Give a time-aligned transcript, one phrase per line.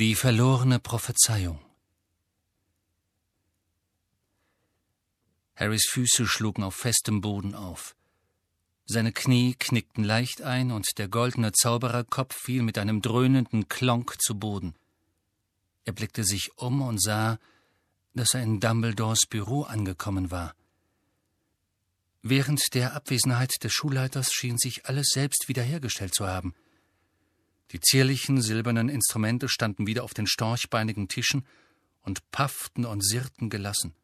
[0.00, 1.58] Die verlorene Prophezeiung
[5.56, 7.96] Harrys Füße schlugen auf festem Boden auf.
[8.86, 14.38] Seine Knie knickten leicht ein und der goldene Zaubererkopf fiel mit einem dröhnenden Klonk zu
[14.38, 14.76] Boden.
[15.84, 17.40] Er blickte sich um und sah,
[18.14, 20.54] dass er in Dumbledores Büro angekommen war.
[22.22, 26.54] Während der Abwesenheit des Schulleiters schien sich alles selbst wiederhergestellt zu haben.
[27.70, 31.46] Die zierlichen silbernen Instrumente standen wieder auf den storchbeinigen Tischen
[32.02, 33.94] und pafften und sirrten gelassen.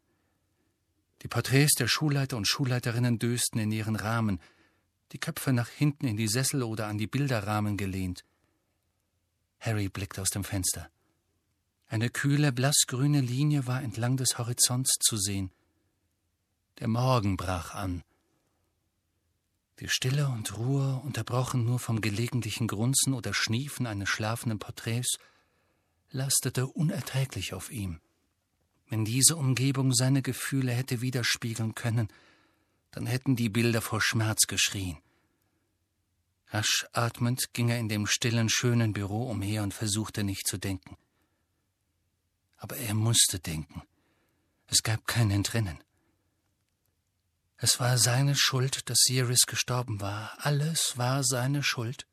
[1.22, 4.40] Die Porträts der Schulleiter und Schulleiterinnen dösten in ihren Rahmen,
[5.12, 8.24] die Köpfe nach hinten in die Sessel oder an die Bilderrahmen gelehnt.
[9.60, 10.90] Harry blickte aus dem Fenster.
[11.86, 15.50] Eine kühle, blassgrüne Linie war entlang des Horizonts zu sehen.
[16.80, 18.02] Der Morgen brach an.
[19.80, 25.18] Die Stille und Ruhe, unterbrochen nur vom gelegentlichen Grunzen oder Schniefen eines schlafenden Porträts,
[26.10, 28.00] lastete unerträglich auf ihm.
[28.88, 32.08] Wenn diese Umgebung seine Gefühle hätte widerspiegeln können,
[32.92, 34.98] dann hätten die Bilder vor Schmerz geschrien.
[36.50, 40.96] Rasch atmend ging er in dem stillen, schönen Büro umher und versuchte nicht zu denken.
[42.58, 43.82] Aber er musste denken.
[44.68, 45.82] Es gab kein Entrinnen.
[47.64, 50.36] Es war seine Schuld, dass Sirius gestorben war.
[50.36, 52.06] Alles war seine Schuld.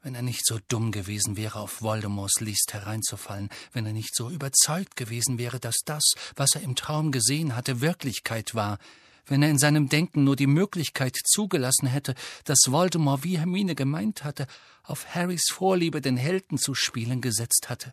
[0.00, 4.30] Wenn er nicht so dumm gewesen wäre, auf Voldemorts List hereinzufallen, wenn er nicht so
[4.30, 8.78] überzeugt gewesen wäre, dass das, was er im Traum gesehen hatte, Wirklichkeit war,
[9.26, 14.24] wenn er in seinem Denken nur die Möglichkeit zugelassen hätte, dass Voldemort, wie Hermine gemeint
[14.24, 14.46] hatte,
[14.84, 17.92] auf Harrys Vorliebe den Helden zu spielen gesetzt hatte.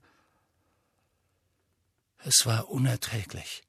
[2.19, 3.63] Es war unerträglich.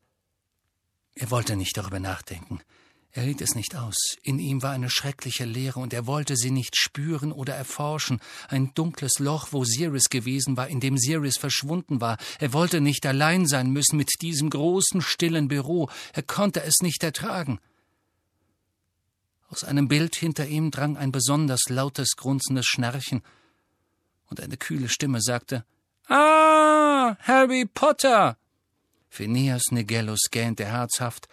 [1.15, 2.61] Er wollte nicht darüber nachdenken.
[3.15, 4.17] Er hielt es nicht aus.
[4.23, 8.21] In ihm war eine schreckliche Leere, und er wollte sie nicht spüren oder erforschen.
[8.49, 12.17] Ein dunkles Loch, wo Sirius gewesen war, in dem Sirius verschwunden war.
[12.39, 15.91] Er wollte nicht allein sein müssen mit diesem großen, stillen Büro.
[16.15, 17.61] Er konnte es nicht ertragen.
[19.51, 23.23] Aus einem Bild hinter ihm drang ein besonders lautes, grunzendes Schnarchen,
[24.31, 25.67] und eine kühle Stimme sagte
[26.09, 28.39] Ah, Harry Potter.
[29.15, 31.29] Phineas Nigellus gähnte herzhaft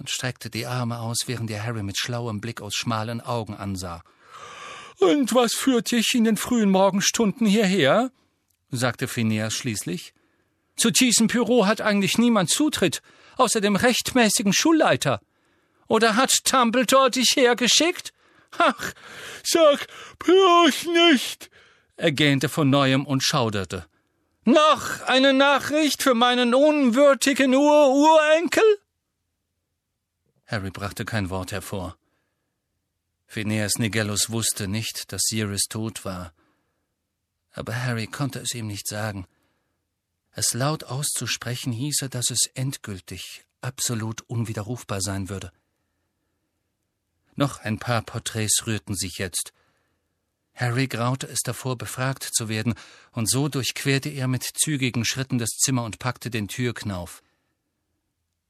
[0.00, 4.02] und streckte die Arme aus, während er Harry mit schlauem Blick aus schmalen Augen ansah.
[4.98, 8.10] Und was führt dich in den frühen Morgenstunden hierher?
[8.72, 10.12] sagte Phineas schließlich.
[10.74, 13.00] Zu diesem Büro hat eigentlich niemand Zutritt,
[13.36, 15.20] außer dem rechtmäßigen Schulleiter.
[15.86, 18.12] Oder hat Dumbledore dich hergeschickt?
[18.58, 18.92] Ach,
[19.44, 19.86] sag
[20.18, 21.48] bloß nicht,
[21.96, 23.86] er gähnte von neuem und schauderte.
[24.44, 28.64] Noch eine Nachricht für meinen unwürdigen Ururenkel?
[30.46, 31.96] Harry brachte kein Wort hervor.
[33.26, 36.32] Phineas Nigellus wusste nicht, dass Sirius tot war.
[37.52, 39.26] Aber Harry konnte es ihm nicht sagen.
[40.32, 45.52] Es laut auszusprechen hieße, dass es endgültig, absolut unwiderrufbar sein würde.
[47.36, 49.52] Noch ein paar Porträts rührten sich jetzt,
[50.60, 52.74] Harry graute es davor, befragt zu werden,
[53.12, 57.22] und so durchquerte er mit zügigen Schritten das Zimmer und packte den Türknauf.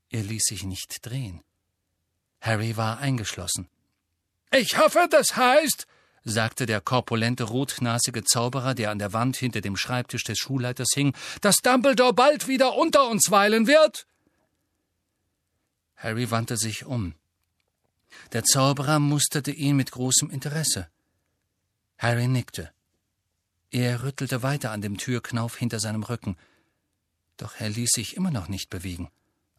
[0.09, 1.41] Er ließ sich nicht drehen.
[2.41, 3.69] Harry war eingeschlossen.
[4.51, 5.87] Ich hoffe, das heißt,
[6.25, 11.15] sagte der korpulente, rotnasige Zauberer, der an der Wand hinter dem Schreibtisch des Schulleiters hing,
[11.43, 14.09] dass Dumbledore bald wieder unter uns weilen wird.
[15.95, 17.15] Harry wandte sich um.
[18.33, 20.89] Der Zauberer musterte ihn mit großem Interesse.
[22.01, 22.71] Harry nickte.
[23.71, 26.37] Er rüttelte weiter an dem Türknauf hinter seinem Rücken.
[27.37, 29.11] Doch er ließ sich immer noch nicht bewegen.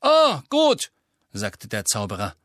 [0.02, 0.92] Oh, gut,
[1.32, 2.36] sagte der Zauberer.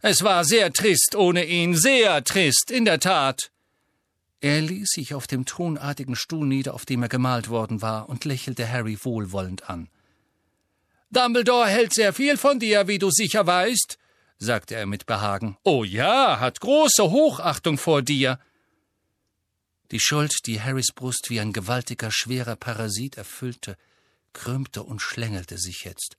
[0.00, 3.50] Es war sehr trist ohne ihn, sehr trist, in der Tat.
[4.40, 8.24] Er ließ sich auf dem thronartigen Stuhl nieder, auf dem er gemalt worden war, und
[8.24, 9.88] lächelte Harry wohlwollend an.
[11.10, 13.98] Dumbledore hält sehr viel von dir, wie du sicher weißt,
[14.38, 15.56] sagte er mit Behagen.
[15.64, 18.38] Oh ja, hat große Hochachtung vor dir.
[19.90, 23.76] Die Schuld, die Harrys Brust wie ein gewaltiger, schwerer Parasit erfüllte,
[24.32, 26.16] krümmte und schlängelte sich jetzt.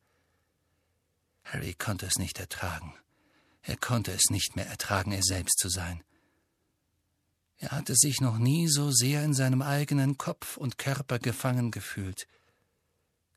[1.43, 2.93] Harry konnte es nicht ertragen.
[3.61, 6.03] Er konnte es nicht mehr ertragen, er selbst zu sein.
[7.57, 12.27] Er hatte sich noch nie so sehr in seinem eigenen Kopf und Körper gefangen gefühlt,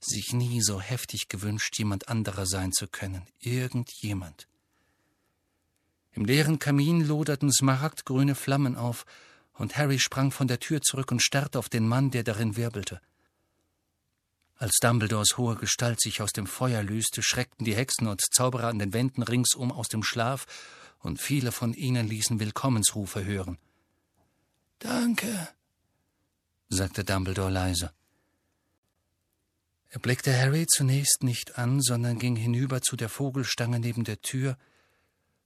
[0.00, 4.46] sich nie so heftig gewünscht, jemand anderer sein zu können, irgendjemand.
[6.12, 9.06] Im leeren Kamin loderten smaragdgrüne Flammen auf,
[9.54, 13.00] und Harry sprang von der Tür zurück und starrte auf den Mann, der darin wirbelte.
[14.56, 18.78] Als Dumbledores hohe Gestalt sich aus dem Feuer löste, schreckten die Hexen und Zauberer an
[18.78, 20.46] den Wänden ringsum aus dem Schlaf,
[20.98, 23.56] und viele von ihnen ließen Willkommensrufe hören.
[24.80, 25.48] Danke,
[26.68, 27.92] sagte Dumbledore leise.
[29.88, 34.56] Er blickte Harry zunächst nicht an, sondern ging hinüber zu der Vogelstange neben der Tür,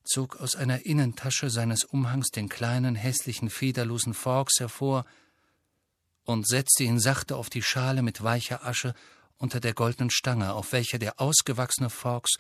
[0.05, 5.05] zog aus einer Innentasche seines Umhangs den kleinen, hässlichen, federlosen Forks hervor
[6.25, 8.95] und setzte ihn sachte auf die Schale mit weicher Asche
[9.39, 12.35] unter der goldenen Stange, auf welcher der ausgewachsene Forks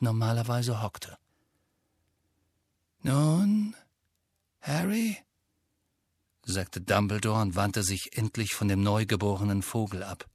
[0.00, 1.18] normalerweise hockte.
[3.02, 3.76] Nun,
[4.60, 5.18] Harry?
[6.44, 10.26] sagte Dumbledore und wandte sich endlich von dem neugeborenen Vogel ab.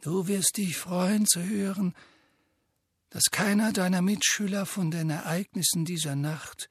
[0.00, 1.94] Du wirst dich freuen zu hören,
[3.14, 6.68] dass keiner deiner Mitschüler von den Ereignissen dieser Nacht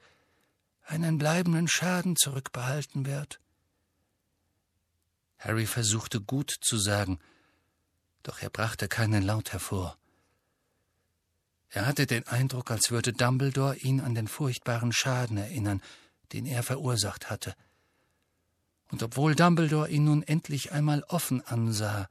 [0.82, 3.40] einen bleibenden Schaden zurückbehalten wird.
[5.38, 7.18] Harry versuchte gut zu sagen,
[8.22, 9.96] doch er brachte keinen Laut hervor.
[11.70, 15.80] Er hatte den Eindruck, als würde Dumbledore ihn an den furchtbaren Schaden erinnern,
[16.34, 17.54] den er verursacht hatte.
[18.90, 22.06] Und obwohl Dumbledore ihn nun endlich einmal offen ansah,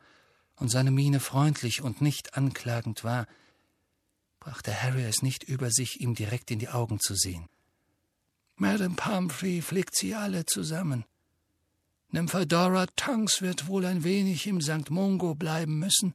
[0.56, 3.28] und seine Miene freundlich und nicht anklagend war,
[4.44, 7.48] brachte Harry es nicht über sich, ihm direkt in die Augen zu sehen.
[8.58, 11.06] Madame Pumphrey pflegt sie alle zusammen.
[12.12, 14.90] Nymphadora Tonks wird wohl ein wenig im St.
[14.90, 16.14] Mungo bleiben müssen,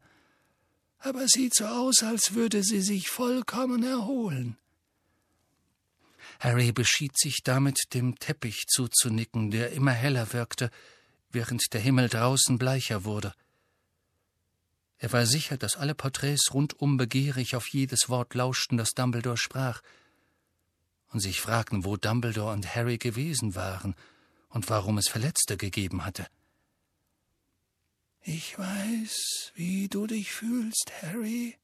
[0.98, 4.58] aber es sieht so aus, als würde sie sich vollkommen erholen.
[6.38, 10.70] Harry beschied sich damit, dem Teppich zuzunicken, der immer heller wirkte,
[11.30, 13.32] während der Himmel draußen bleicher wurde.
[14.98, 19.80] Er war sicher, dass alle Porträts rundum begierig auf jedes Wort lauschten, das Dumbledore sprach,
[21.10, 23.94] und sich fragten, wo Dumbledore und Harry gewesen waren
[24.50, 26.26] und warum es Verletzte gegeben hatte.
[28.22, 31.56] Ich weiß, wie du dich fühlst, Harry,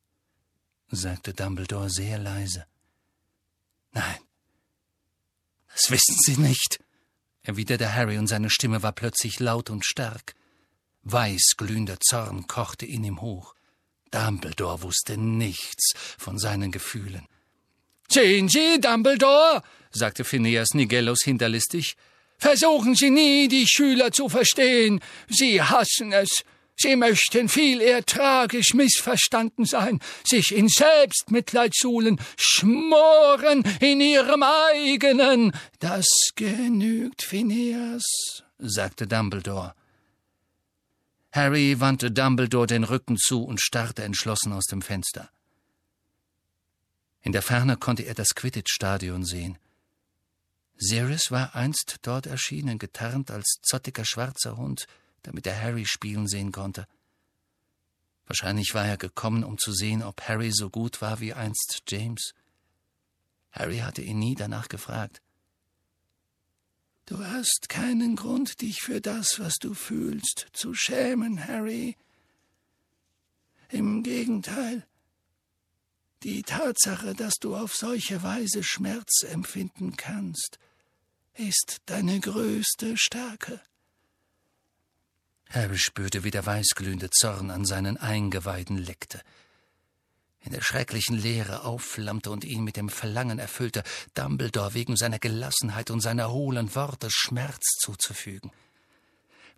[0.89, 2.67] sagte Dumbledore sehr leise.
[3.93, 4.19] Nein,
[5.73, 6.79] das wissen Sie nicht,
[7.43, 10.35] erwiderte Harry, und seine Stimme war plötzlich laut und stark.
[11.05, 13.55] Weißglühender Zorn kochte in ihm hoch.
[14.11, 17.27] Dumbledore wusste nichts von seinen Gefühlen.
[18.09, 21.97] Sehen Sie, Dumbledore, sagte Phineas Nigellus hinterlistig,
[22.39, 25.01] versuchen Sie nie, die Schüler zu verstehen.
[25.29, 26.45] Sie hassen es.
[26.77, 35.53] Sie möchten viel eher tragisch missverstanden sein, sich in Selbstmitleid suhlen, schmoren in ihrem eigenen.
[35.79, 39.75] Das genügt, Phineas, sagte Dumbledore.
[41.35, 45.31] Harry wandte Dumbledore den Rücken zu und starrte entschlossen aus dem Fenster.
[47.23, 49.59] In der Ferne konnte er das Quidditch-Stadion sehen.
[50.77, 54.87] Sirius war einst dort erschienen, getarnt als zottiger schwarzer Hund,
[55.23, 56.87] damit er Harry spielen sehen konnte.
[58.27, 62.33] Wahrscheinlich war er gekommen, um zu sehen, ob Harry so gut war wie einst James.
[63.51, 65.21] Harry hatte ihn nie danach gefragt.
[67.07, 71.97] Du hast keinen Grund, dich für das, was du fühlst, zu schämen, Harry.
[73.69, 74.87] Im Gegenteil,
[76.23, 80.59] die Tatsache, dass du auf solche Weise Schmerz empfinden kannst,
[81.35, 83.61] ist deine größte Stärke.
[85.51, 89.21] Harry spürte, wie der weißglühende Zorn an seinen Eingeweiden leckte
[90.45, 93.83] in der schrecklichen Leere aufflammte und ihn mit dem Verlangen erfüllte,
[94.13, 98.53] Dumbledore wegen seiner Gelassenheit und seiner hohlen Worte Schmerz zuzufügen.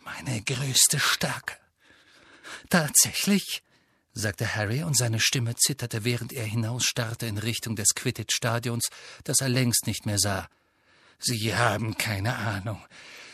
[0.05, 1.56] Meine größte Stärke.
[2.71, 3.65] Tatsächlich,
[4.12, 8.88] sagte Harry, und seine Stimme zitterte, während er hinausstarrte in Richtung des Quidditch-Stadions,
[9.25, 10.49] das er längst nicht mehr sah.
[11.19, 12.81] Sie haben keine Ahnung.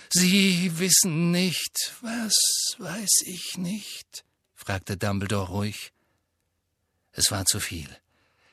[0.08, 1.92] Sie wissen nicht.
[2.00, 2.34] Was
[2.78, 4.24] weiß ich nicht?
[4.54, 5.92] fragte Dumbledore ruhig.
[7.12, 7.88] Es war zu viel.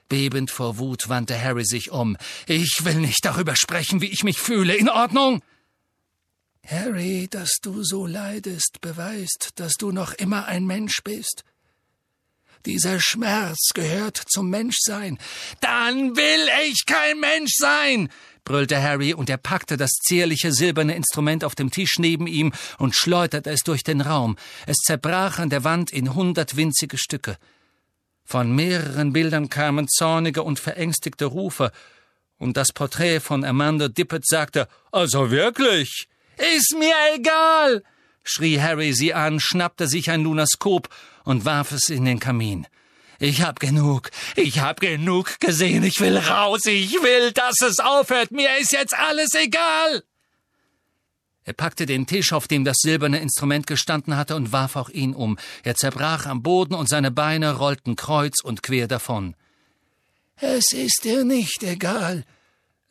[0.09, 2.17] Bebend vor Wut wandte Harry sich um.
[2.47, 4.75] Ich will nicht darüber sprechen, wie ich mich fühle.
[4.75, 5.41] In Ordnung?
[6.65, 11.43] Harry, dass du so leidest, beweist, dass du noch immer ein Mensch bist.
[12.65, 15.17] Dieser Schmerz gehört zum Menschsein.
[15.61, 18.09] Dann will ich kein Mensch sein,
[18.43, 22.95] brüllte Harry, und er packte das zierliche silberne Instrument auf dem Tisch neben ihm und
[22.95, 24.37] schleuderte es durch den Raum.
[24.65, 27.37] Es zerbrach an der Wand in hundert winzige Stücke.
[28.31, 31.71] Von mehreren Bildern kamen zornige und verängstigte Rufe,
[32.37, 36.07] und das Porträt von Amanda Dippet sagte, also wirklich?
[36.37, 37.81] Ist mir egal!
[38.23, 40.89] schrie Harry sie an, schnappte sich ein Lunaskop
[41.23, 42.67] und warf es in den Kamin.
[43.17, 48.29] Ich hab genug, ich hab genug gesehen, ich will raus, ich will, dass es aufhört,
[48.29, 50.03] mir ist jetzt alles egal!
[51.49, 55.15] Er packte den Tisch, auf dem das silberne Instrument gestanden hatte, und warf auch ihn
[55.15, 55.39] um.
[55.63, 59.35] Er zerbrach am Boden und seine Beine rollten kreuz und quer davon.
[60.35, 62.23] Es ist dir nicht egal,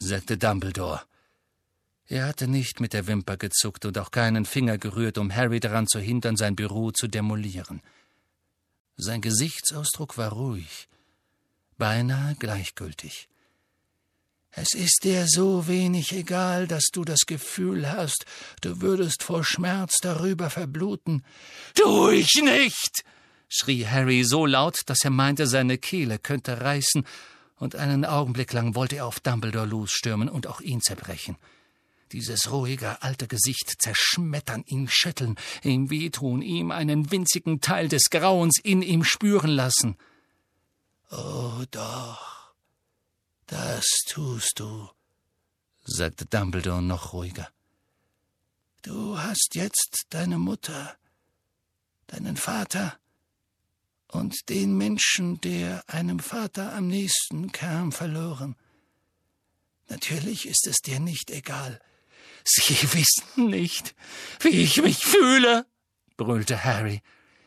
[0.01, 1.03] sagte Dumbledore.
[2.09, 5.87] Er hatte nicht mit der Wimper gezuckt und auch keinen Finger gerührt, um Harry daran
[5.87, 7.81] zu hindern, sein Büro zu demolieren.
[8.97, 10.89] Sein Gesichtsausdruck war ruhig,
[11.77, 13.29] beinahe gleichgültig.
[14.61, 18.25] Es ist dir so wenig egal, dass du das Gefühl hast,
[18.61, 21.25] du würdest vor Schmerz darüber verbluten.
[21.75, 23.05] Tu ich nicht!
[23.49, 27.05] schrie Harry so laut, dass er meinte, seine Kehle könnte reißen,
[27.55, 31.37] und einen Augenblick lang wollte er auf Dumbledore losstürmen und auch ihn zerbrechen.
[32.11, 38.59] Dieses ruhige alte Gesicht zerschmettern, ihn schütteln, ihm wehtun, ihm einen winzigen Teil des Grauens
[38.61, 39.97] in ihm spüren lassen.
[41.11, 42.38] Oh doch,
[43.49, 44.89] das tust du,
[45.85, 47.49] sagte Dumbledore noch ruhiger.
[48.83, 50.97] Du hast jetzt deine Mutter,
[52.07, 52.99] deinen Vater
[54.07, 58.55] und den Menschen, der einem Vater am nächsten kam, verloren.
[59.89, 61.81] Natürlich ist es dir nicht egal.
[62.45, 63.95] Sie wissen nicht,
[64.41, 65.67] wie ich mich fühle,
[66.17, 67.03] brüllte Harry.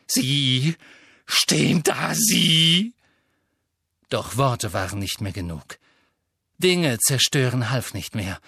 [0.08, 0.76] Sie
[1.26, 2.94] stehen da, Sie.
[4.08, 5.78] Doch Worte waren nicht mehr genug.
[6.62, 8.40] Dinge zerstören half nicht mehr.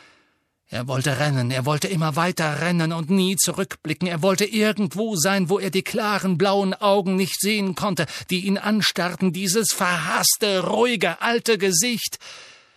[0.68, 5.48] Er wollte rennen, er wollte immer weiter rennen und nie zurückblicken, er wollte irgendwo sein,
[5.48, 11.20] wo er die klaren blauen Augen nicht sehen konnte, die ihn anstarrten, dieses verhasste, ruhige,
[11.20, 12.18] alte Gesicht.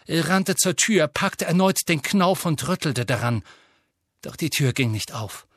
[0.05, 3.43] Er rannte zur Tür, packte erneut den Knauf und rüttelte daran.
[4.21, 5.47] Doch die Tür ging nicht auf.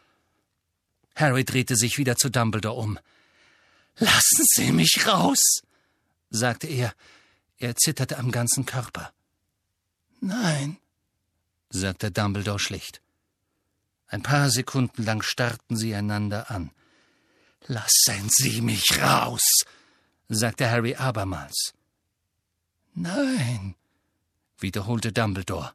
[1.17, 2.99] Harry drehte sich wieder zu Dumbledore um.
[3.99, 5.61] Lassen Sie mich raus,
[6.31, 6.95] sagte er.
[7.59, 9.13] Er zitterte am ganzen Körper.
[10.21, 10.79] Nein,
[11.71, 13.01] sagte Dumbledore schlicht.
[14.07, 16.71] Ein paar Sekunden lang starrten sie einander an.
[17.67, 19.43] Lassen Sie mich raus,
[20.29, 21.75] sagte Harry abermals.
[22.95, 23.77] Nein,
[24.59, 25.73] wiederholte Dumbledore.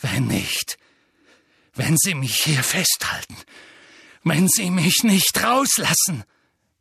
[0.00, 0.78] Wenn nicht,
[1.74, 3.36] wenn Sie mich hier festhalten,
[4.24, 6.24] wenn Sie mich nicht rauslassen.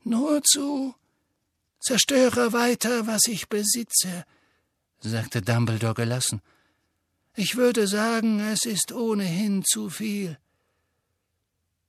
[0.03, 0.95] Nur zu.
[1.79, 4.25] Zerstöre weiter, was ich besitze,
[5.00, 6.41] sagte Dumbledore gelassen.
[7.39, 10.39] Ich würde sagen, es ist ohnehin zu viel.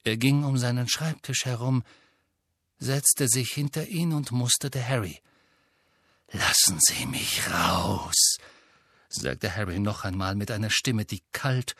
[0.05, 1.85] Er ging um seinen Schreibtisch herum,
[2.79, 5.23] setzte sich hinter ihn und musterte Harry.
[6.33, 8.37] Lassen Sie mich raus,
[9.09, 11.75] sagte Harry noch einmal mit einer Stimme, die kalt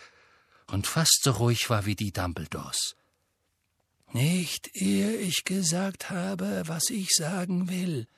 [0.69, 2.97] und fast so ruhig war wie die Dumbledores.
[4.13, 8.09] Nicht ehe ich gesagt habe, was ich sagen will,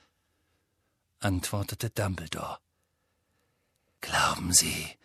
[1.19, 2.61] antwortete Dumbledore.
[4.01, 4.97] Glauben Sie,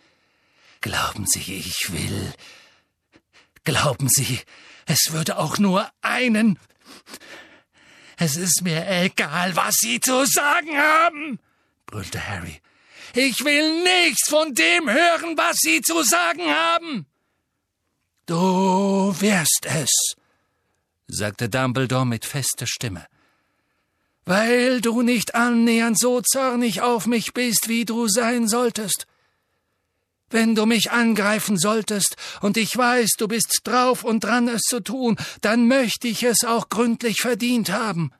[0.85, 2.31] Glauben Sie, ich will.
[3.63, 4.39] Glauben Sie,
[4.85, 6.59] es würde auch nur einen.
[8.17, 11.39] Es ist mir egal, was Sie zu sagen haben,
[11.87, 12.61] brüllte Harry.
[13.15, 17.07] Ich will nichts von dem hören, was Sie zu sagen haben.
[18.27, 19.89] Du wirst es,
[21.07, 23.07] sagte Dumbledore mit fester Stimme.
[24.23, 29.07] Weil du nicht annähernd so zornig auf mich bist, wie du sein solltest.
[30.29, 34.79] Wenn du mich angreifen solltest, und ich weiß, du bist drauf und dran, es zu
[34.79, 38.11] tun, dann möchte ich es auch gründlich verdient haben.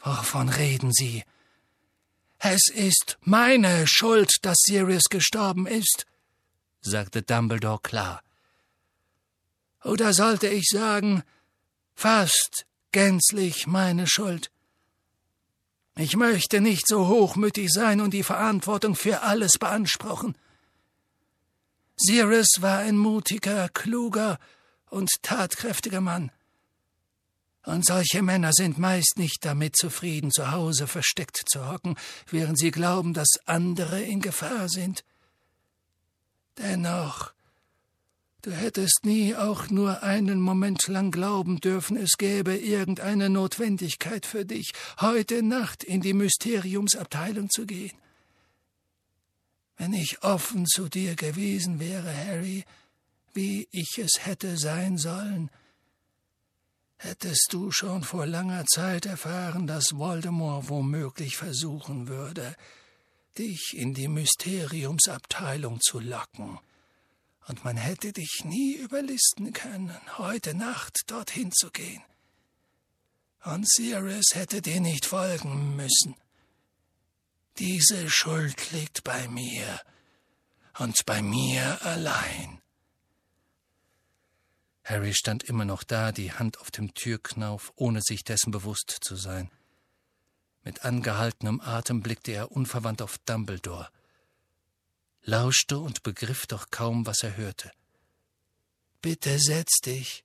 [0.00, 1.24] Wovon reden Sie?
[2.38, 6.06] Es ist meine Schuld, dass Sirius gestorben ist,
[6.80, 8.22] sagte Dumbledore klar.
[9.82, 11.24] Oder sollte ich sagen,
[11.94, 14.50] fast gänzlich meine Schuld.
[15.96, 20.36] Ich möchte nicht so hochmütig sein und die Verantwortung für alles beanspruchen.
[22.00, 24.38] Sirius war ein mutiger, kluger
[24.88, 26.30] und tatkräftiger Mann.
[27.64, 31.96] Und solche Männer sind meist nicht damit zufrieden, zu Hause versteckt zu hocken,
[32.30, 35.04] während sie glauben, dass andere in Gefahr sind.
[36.56, 37.32] Dennoch,
[38.42, 44.44] du hättest nie auch nur einen Moment lang glauben dürfen, es gäbe irgendeine Notwendigkeit für
[44.44, 47.98] dich, heute Nacht in die Mysteriumsabteilung zu gehen.
[49.78, 52.64] Wenn ich offen zu dir gewesen wäre, Harry,
[53.32, 55.50] wie ich es hätte sein sollen,
[56.96, 62.56] hättest du schon vor langer Zeit erfahren, dass Voldemort womöglich versuchen würde,
[63.38, 66.58] dich in die Mysteriumsabteilung zu locken.
[67.46, 72.02] Und man hätte dich nie überlisten können, heute Nacht dorthin zu gehen.
[73.44, 76.16] Und Sirius hätte dir nicht folgen müssen.
[77.58, 79.80] Diese Schuld liegt bei mir
[80.78, 82.62] und bei mir allein.
[84.84, 89.16] Harry stand immer noch da, die Hand auf dem Türknauf, ohne sich dessen bewusst zu
[89.16, 89.50] sein.
[90.62, 93.90] Mit angehaltenem Atem blickte er unverwandt auf Dumbledore,
[95.22, 97.72] lauschte und begriff doch kaum, was er hörte.
[99.02, 100.24] Bitte setz dich,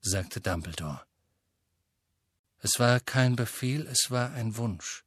[0.00, 1.06] sagte Dumbledore.
[2.58, 5.04] Es war kein Befehl, es war ein Wunsch.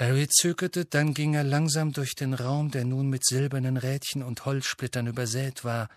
[0.00, 4.46] Harry zögerte, dann ging er langsam durch den Raum, der nun mit silbernen Rädchen und
[4.46, 5.88] Holzsplittern übersät war,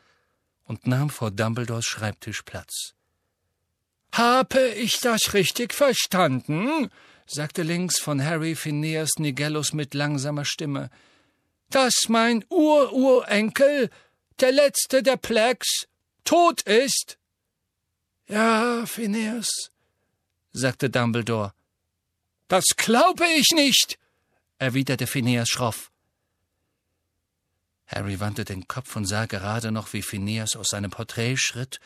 [0.65, 2.93] und nahm vor Dumbledores Schreibtisch Platz.
[4.12, 6.89] Habe ich das richtig verstanden?
[7.25, 10.89] sagte links von Harry Phineas Nigellus mit langsamer Stimme.
[11.69, 13.89] Dass mein Ururenkel,
[14.41, 15.88] der letzte der Plex,
[16.25, 17.17] tot ist?
[18.27, 19.72] Ja, Phineas,
[20.51, 21.53] sagte Dumbledore.
[22.53, 23.98] Das glaube ich nicht,
[24.60, 25.91] erwiderte Phineas schroff.
[27.88, 31.79] Harry wandte den Kopf und sah gerade noch, wie Phineas aus seinem Porträt schritt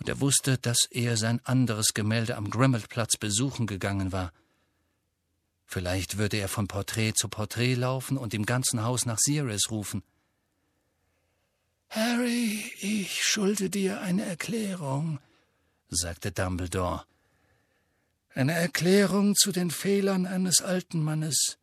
[0.00, 4.32] und er wusste, dass er sein anderes Gemälde am Grimmelplatz besuchen gegangen war.
[5.64, 10.02] Vielleicht würde er von Porträt zu Porträt laufen und im ganzen Haus nach Sirius rufen.
[11.88, 15.20] Harry, ich schulde dir eine Erklärung,
[15.88, 17.04] sagte Dumbledore.
[18.34, 21.58] Eine Erklärung zu den Fehlern eines alten Mannes.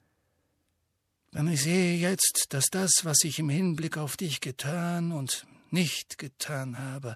[1.33, 6.17] Denn ich sehe jetzt, dass das, was ich im Hinblick auf dich getan und nicht
[6.17, 7.15] getan habe,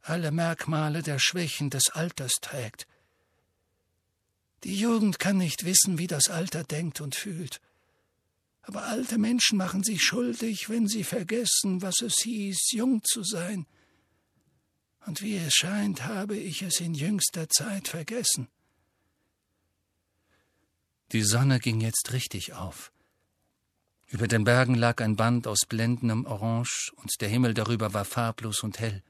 [0.00, 2.86] alle Merkmale der Schwächen des Alters trägt.
[4.64, 7.60] Die Jugend kann nicht wissen, wie das Alter denkt und fühlt.
[8.62, 13.66] Aber alte Menschen machen sich schuldig, wenn sie vergessen, was es hieß, jung zu sein.
[15.06, 18.48] Und wie es scheint, habe ich es in jüngster Zeit vergessen.
[21.12, 22.90] Die Sonne ging jetzt richtig auf.
[24.06, 28.62] Über den Bergen lag ein Band aus blendendem Orange, und der Himmel darüber war farblos
[28.62, 29.02] und hell.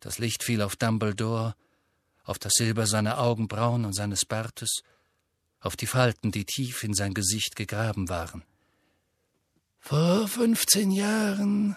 [0.00, 1.54] Das Licht fiel auf Dumbledore,
[2.24, 4.82] auf das Silber seiner Augenbrauen und seines Bartes,
[5.60, 8.44] auf die Falten, die tief in sein Gesicht gegraben waren.
[9.78, 11.76] Vor fünfzehn Jahren,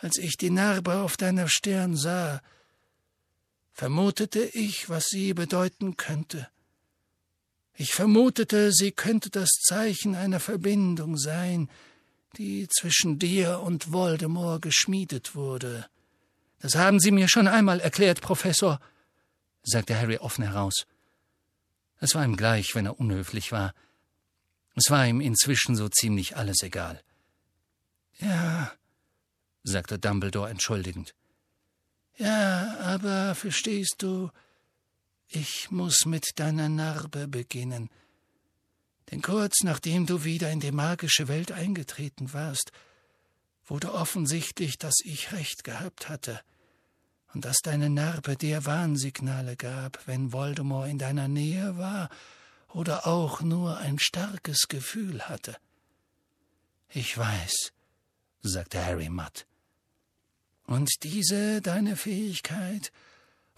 [0.00, 2.40] als ich die Narbe auf deiner Stirn sah,
[3.72, 6.48] vermutete ich, was sie bedeuten könnte.
[7.74, 11.70] Ich vermutete, sie könnte das Zeichen einer Verbindung sein,
[12.36, 15.86] die zwischen dir und Voldemort geschmiedet wurde.
[16.60, 18.80] Das haben Sie mir schon einmal erklärt, Professor,
[19.62, 20.86] sagte Harry offen heraus.
[22.00, 23.74] Es war ihm gleich, wenn er unhöflich war.
[24.74, 27.02] Es war ihm inzwischen so ziemlich alles egal.
[28.18, 28.72] Ja,
[29.62, 31.14] sagte Dumbledore entschuldigend.
[32.16, 34.30] Ja, aber verstehst du,
[35.28, 37.88] ich muss mit deiner Narbe beginnen.
[39.10, 42.72] Denn kurz nachdem du wieder in die magische Welt eingetreten warst,
[43.66, 46.40] wurde offensichtlich, dass ich recht gehabt hatte
[47.32, 52.10] und dass deine Narbe dir Warnsignale gab, wenn Voldemort in deiner Nähe war
[52.68, 55.56] oder auch nur ein starkes Gefühl hatte.
[56.88, 57.72] Ich weiß,
[58.42, 59.46] sagte Harry matt.
[60.70, 62.92] Und diese deine Fähigkeit,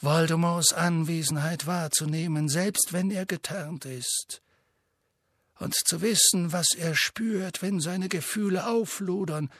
[0.00, 4.40] Voldemorts Anwesenheit wahrzunehmen, selbst wenn er getarnt ist,
[5.58, 9.50] und zu wissen, was er spürt, wenn seine Gefühle aufludern,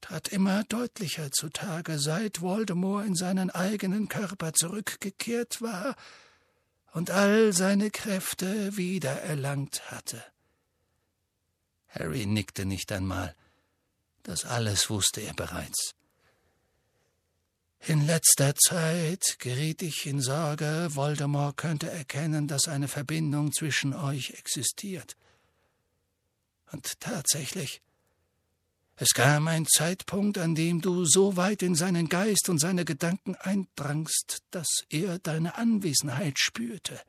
[0.00, 5.96] trat immer deutlicher zutage, seit Voldemort in seinen eigenen Körper zurückgekehrt war
[6.92, 10.22] und all seine Kräfte wiedererlangt hatte.
[11.88, 13.34] Harry nickte nicht einmal.
[14.22, 15.96] Das alles wusste er bereits.
[17.86, 24.30] In letzter Zeit geriet ich in Sorge, Voldemort könnte erkennen, dass eine Verbindung zwischen euch
[24.30, 25.16] existiert.
[26.72, 27.80] Und tatsächlich,
[28.96, 33.34] es kam ein Zeitpunkt, an dem du so weit in seinen Geist und seine Gedanken
[33.34, 37.00] eindrangst, dass er deine Anwesenheit spürte.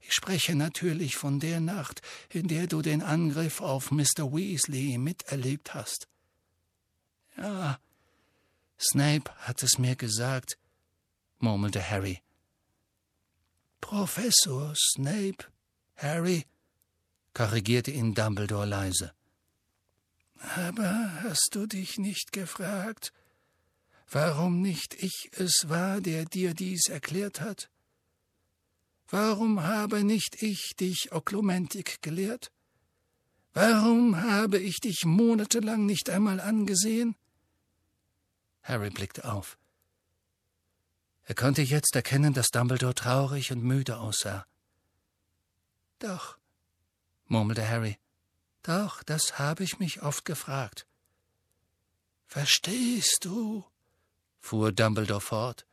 [0.00, 4.32] Ich spreche natürlich von der Nacht, in der du den Angriff auf Mr.
[4.32, 6.08] Weasley miterlebt hast.
[7.36, 7.78] Ja,
[8.80, 10.56] Snape hat es mir gesagt,
[11.38, 12.20] murmelte Harry.
[13.80, 15.44] Professor Snape,
[15.96, 16.44] Harry,
[17.34, 19.12] korrigierte ihn Dumbledore leise.
[20.56, 23.12] Aber hast du dich nicht gefragt,
[24.10, 27.70] warum nicht ich es war, der dir dies erklärt hat?
[29.08, 32.52] Warum habe nicht ich dich Oklumentik gelehrt?
[33.54, 37.16] Warum habe ich dich monatelang nicht einmal angesehen?
[38.68, 39.58] Harry blickte auf.
[41.24, 44.46] Er konnte jetzt erkennen, dass Dumbledore traurig und müde aussah.
[45.98, 46.38] Doch,
[47.26, 47.98] murmelte Harry,
[48.62, 50.86] doch, das habe ich mich oft gefragt.
[52.26, 53.64] Verstehst du?
[54.38, 55.66] fuhr Dumbledore fort.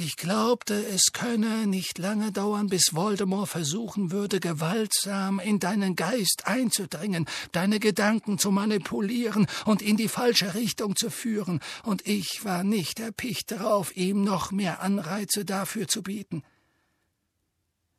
[0.00, 6.46] Ich glaubte, es könne nicht lange dauern, bis Voldemort versuchen würde, gewaltsam in deinen Geist
[6.46, 12.62] einzudringen, deine Gedanken zu manipulieren und in die falsche Richtung zu führen, und ich war
[12.62, 16.44] nicht erpicht darauf, ihm noch mehr Anreize dafür zu bieten.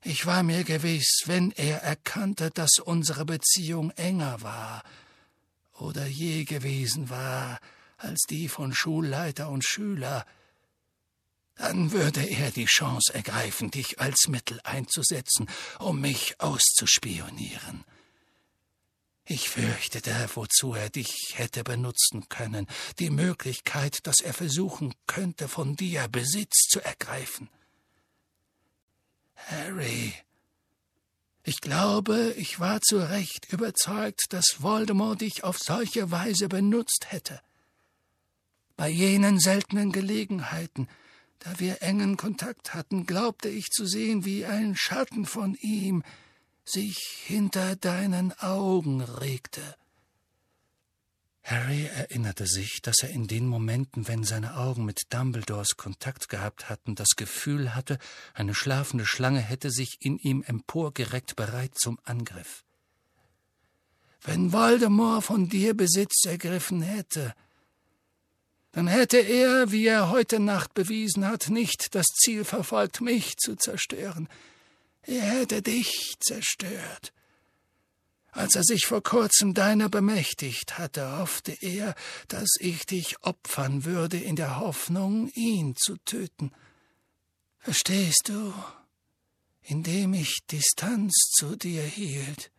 [0.02, 4.84] Ich war mir gewiss, wenn er erkannte, dass unsere Beziehung enger war
[5.78, 7.60] oder je gewesen war
[7.98, 10.26] als die von Schulleiter und Schüler,
[11.60, 17.84] dann würde er die Chance ergreifen, dich als Mittel einzusetzen, um mich auszuspionieren.
[19.26, 22.66] Ich fürchtete, wozu er dich hätte benutzen können,
[22.98, 27.50] die Möglichkeit, dass er versuchen könnte, von dir Besitz zu ergreifen.
[29.36, 30.14] Harry,
[31.44, 37.42] ich glaube, ich war zu Recht überzeugt, dass Voldemort dich auf solche Weise benutzt hätte.
[38.78, 40.88] Bei jenen seltenen Gelegenheiten,
[41.40, 46.04] da wir engen Kontakt hatten, glaubte ich zu sehen, wie ein Schatten von ihm
[46.66, 49.62] sich hinter deinen Augen regte.
[51.44, 56.70] Harry erinnerte sich, dass er in den Momenten, wenn seine Augen mit Dumbledores Kontakt gehabt
[56.70, 57.98] hatten, das Gefühl hatte,
[58.36, 62.64] eine schlafende Schlange hätte sich in ihm emporgereckt, bereit zum Angriff.
[64.22, 67.34] Wenn Voldemort von dir Besitz ergriffen hätte,
[68.72, 73.56] dann hätte er, wie er heute Nacht bewiesen hat, nicht das Ziel verfolgt, mich zu
[73.56, 74.30] zerstören.
[75.04, 77.14] Er hätte dich zerstört.
[78.32, 81.96] Als er sich vor kurzem deiner bemächtigt hatte, hoffte er,
[82.28, 86.52] dass ich dich opfern würde in der Hoffnung, ihn zu töten.
[87.58, 88.54] Verstehst du?
[89.64, 92.52] Indem ich Distanz zu dir hielt,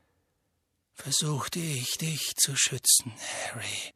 [0.92, 3.12] versuchte ich dich zu schützen,
[3.52, 3.94] Harry.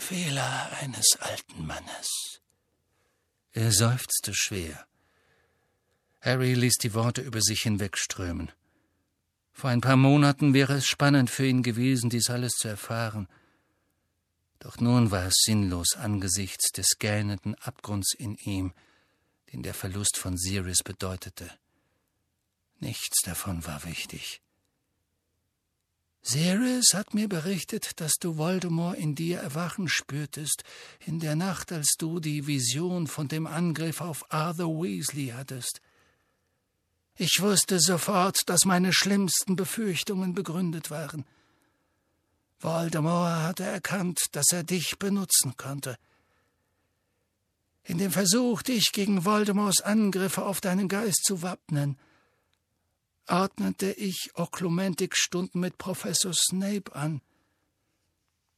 [0.00, 2.40] Fehler eines alten Mannes.
[3.52, 4.86] Er seufzte schwer.
[6.20, 8.52] Harry ließ die Worte über sich hinwegströmen.
[9.52, 13.28] Vor ein paar Monaten wäre es spannend für ihn gewesen, dies alles zu erfahren.
[14.58, 18.74] Doch nun war es sinnlos angesichts des gähnenden Abgrunds in ihm,
[19.52, 21.50] den der Verlust von Sirius bedeutete.
[22.80, 24.42] Nichts davon war wichtig.
[26.26, 30.64] Ceres hat mir berichtet, dass du Voldemort in dir erwachen spürtest,
[31.04, 35.80] in der Nacht, als du die Vision von dem Angriff auf Arthur Weasley hattest.
[37.16, 41.24] Ich wusste sofort, dass meine schlimmsten Befürchtungen begründet waren.
[42.58, 45.96] Voldemort hatte erkannt, dass er dich benutzen konnte.
[47.84, 51.96] In dem Versuch, dich gegen Voldemorts Angriffe auf deinen Geist zu wappnen,
[53.28, 57.20] ordnete ich Oklumentik-Stunden mit Professor Snape an.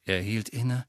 [0.05, 0.87] Er hielt inne.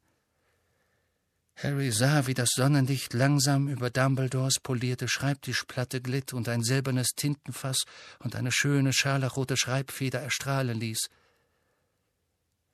[1.55, 7.83] Harry sah, wie das Sonnenlicht langsam über Dumbledores polierte Schreibtischplatte glitt und ein silbernes Tintenfass
[8.19, 11.09] und eine schöne scharlachrote Schreibfeder erstrahlen ließ.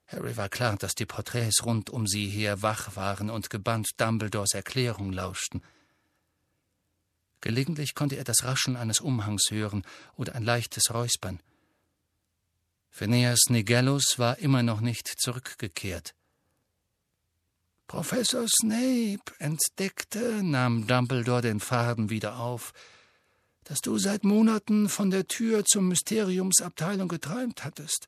[0.05, 4.53] Harry war klar, dass die Porträts rund um sie her wach waren und gebannt Dumbledores
[4.53, 5.63] Erklärung lauschten–
[7.45, 9.85] Gelegentlich konnte er das Rascheln eines Umhangs hören
[10.17, 11.39] oder ein leichtes Räuspern.
[12.89, 16.15] Phineas Nigellus war immer noch nicht zurückgekehrt.
[17.85, 22.73] Professor Snape entdeckte, nahm Dumbledore den Faden wieder auf,
[23.63, 28.07] dass du seit Monaten von der Tür zur Mysteriumsabteilung geträumt hattest.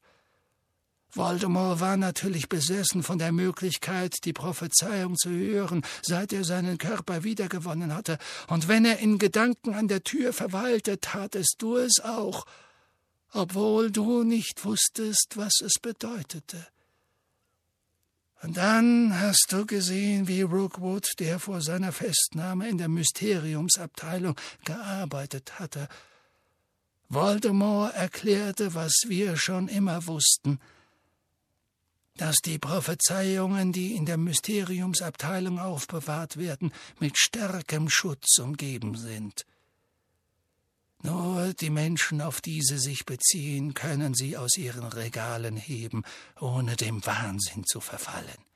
[1.18, 7.24] Voldemort war natürlich besessen von der Möglichkeit, die Prophezeiung zu hören, seit er seinen Körper
[7.24, 12.46] wiedergewonnen hatte, und wenn er in Gedanken an der Tür verweilte, tatest du es auch,
[13.34, 16.68] obwohl du nicht wusstest, was es bedeutete.
[18.44, 25.60] Und dann hast du gesehen, wie Rookwood, der vor seiner Festnahme in der Mysteriumsabteilung gearbeitet
[25.60, 25.88] hatte.
[27.10, 30.60] Voldemort erklärte, was wir schon immer wussten–
[32.18, 39.46] dass die Prophezeiungen, die in der Mysteriumsabteilung aufbewahrt werden, mit starkem Schutz umgeben sind.
[41.04, 46.04] Nur die Menschen, auf die sie sich beziehen, können sie aus ihren Regalen heben,
[46.40, 48.48] ohne dem Wahnsinn zu verfallen.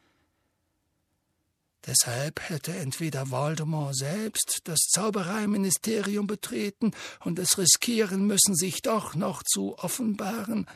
[1.86, 9.44] Deshalb hätte entweder Voldemort selbst das Zaubereiministerium betreten und es riskieren müssen, sich doch noch
[9.44, 10.68] zu offenbaren,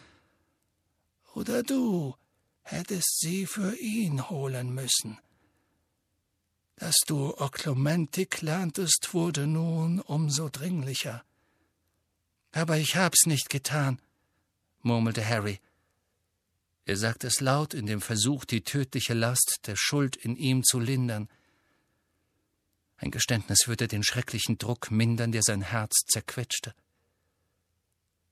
[1.36, 2.16] oder du,
[2.66, 5.18] hättest sie für ihn holen müssen.
[6.76, 11.24] Dass du Oklumentik lerntest, wurde nun umso dringlicher.
[12.52, 14.02] Aber ich hab's nicht getan,
[14.82, 15.60] murmelte Harry.
[16.86, 20.80] Er sagte es laut in dem Versuch, die tödliche Last der Schuld in ihm zu
[20.80, 21.30] lindern.
[22.98, 26.76] Ein Geständnis würde den schrecklichen Druck mindern, der sein Herz zerquetschte.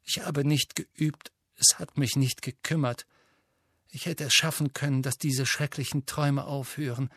[0.04, 3.06] Ich habe nicht geübt, es hat mich nicht gekümmert.
[3.96, 7.12] Ich hätte es schaffen können, dass diese schrecklichen Träume aufhören.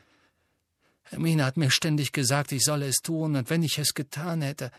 [1.04, 4.70] Hermine hat mir ständig gesagt, ich solle es tun, und wenn ich es getan hätte,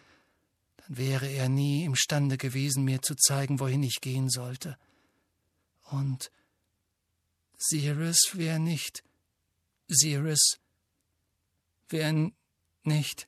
[0.77, 4.77] dann wäre er nie imstande gewesen, mir zu zeigen, wohin ich gehen sollte.
[5.89, 6.29] Und
[7.57, 9.03] Sirius wäre nicht.
[9.87, 10.59] Sirius
[11.89, 12.31] wäre
[12.83, 13.27] nicht.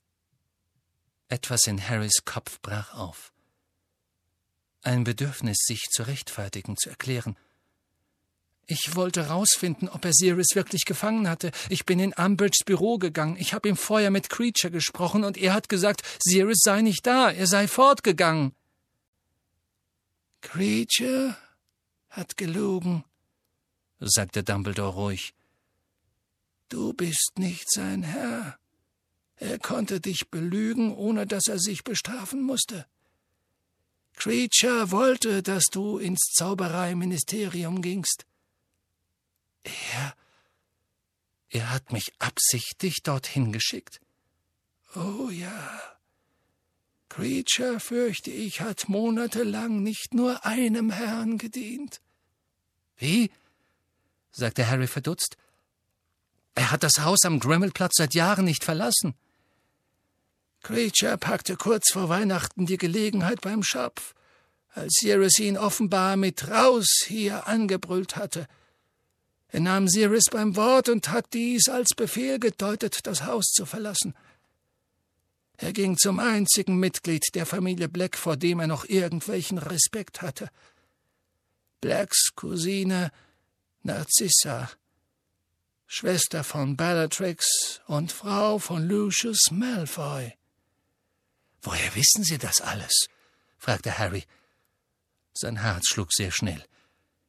[1.28, 3.34] Etwas in Harrys Kopf brach auf.
[4.84, 7.36] Ein Bedürfnis, sich zu rechtfertigen, zu erklären.
[8.72, 11.50] Ich wollte rausfinden, ob er Sirius wirklich gefangen hatte.
[11.70, 13.36] Ich bin in Umbridge's Büro gegangen.
[13.40, 17.32] Ich habe ihm vorher mit Creature gesprochen und er hat gesagt, Sirius sei nicht da,
[17.32, 18.54] er sei fortgegangen.
[20.42, 21.36] Creature
[22.12, 23.04] hat gelogen,
[24.00, 25.34] sagte Dumbledore ruhig.
[26.70, 28.60] Du bist nicht sein Herr.
[29.38, 32.86] Er konnte dich belügen, ohne dass er sich bestrafen musste.
[34.14, 38.28] Creature wollte, dass du ins Zaubereiministerium gingst.
[39.64, 40.14] Er.
[41.50, 44.00] Er hat mich absichtlich dorthin geschickt.
[44.96, 45.82] Oh ja.
[47.10, 52.02] Creature, fürchte ich, hat monatelang nicht nur einem Herrn gedient.
[52.98, 53.32] Wie?
[54.32, 55.38] sagte Harry verdutzt.
[56.56, 59.16] Er hat das Haus am Grimmelplatz seit Jahren nicht verlassen.
[60.62, 64.14] Creature packte kurz vor Weihnachten die Gelegenheit beim Schopf,
[64.74, 68.48] als Sirius ihn offenbar mit raus hier angebrüllt hatte.
[69.52, 74.16] Er nahm Sirius beim Wort und hat dies als Befehl gedeutet, das Haus zu verlassen.
[75.58, 80.50] Er ging zum einzigen Mitglied der Familie Black, vor dem er noch irgendwelchen Respekt hatte.
[81.82, 83.12] Blacks Cousine
[83.82, 84.70] Narcissa,
[85.88, 90.34] Schwester von Bellatrix und Frau von Lucius Malfoy.
[91.62, 93.08] Woher wissen Sie das alles?
[93.58, 94.26] fragte Harry.
[95.34, 96.64] Sein Herz schlug sehr schnell.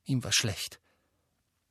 [0.05, 0.80] Ihm war schlecht.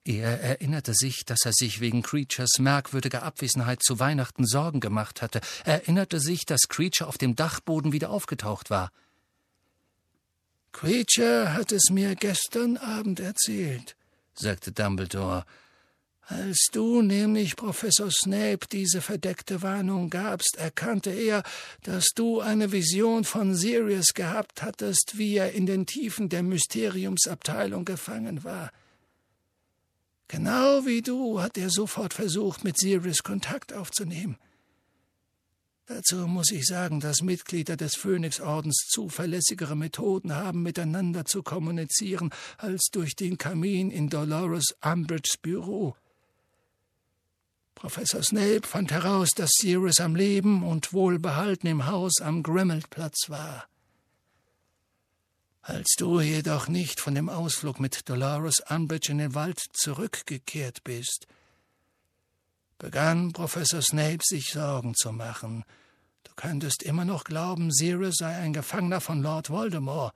[0.05, 5.41] Er erinnerte sich, dass er sich wegen Creatures merkwürdiger Abwesenheit zu Weihnachten Sorgen gemacht hatte.
[5.65, 8.91] Er erinnerte sich, dass Creature auf dem Dachboden wieder aufgetaucht war.
[10.71, 13.95] Creature hat es mir gestern Abend erzählt,
[14.35, 15.45] sagte Dumbledore
[16.29, 21.41] als du nämlich Professor Snape diese verdeckte Warnung gabst, erkannte er,
[21.81, 27.83] dass du eine Vision von Sirius gehabt hattest, wie er in den Tiefen der Mysteriumsabteilung
[27.83, 28.71] gefangen war.
[30.29, 34.37] Genau wie du hat er sofort versucht, mit Sirius Kontakt aufzunehmen.
[35.87, 42.89] Dazu muss ich sagen, dass Mitglieder des Phönixordens zuverlässigere Methoden haben, miteinander zu kommunizieren, als
[42.91, 45.95] durch den Kamin in Dolores Umbridge's Büro.
[47.73, 53.67] Professor Snape fand heraus, dass Sirius am Leben und wohlbehalten im Haus am Grimmelplatz war.
[55.69, 61.27] Als du jedoch nicht von dem Ausflug mit Dolores Umbridge in den Wald zurückgekehrt bist,
[62.79, 65.63] begann Professor Snape sich Sorgen zu machen.
[66.23, 70.11] Du könntest immer noch glauben, Sirius sei ein Gefangener von Lord Voldemort.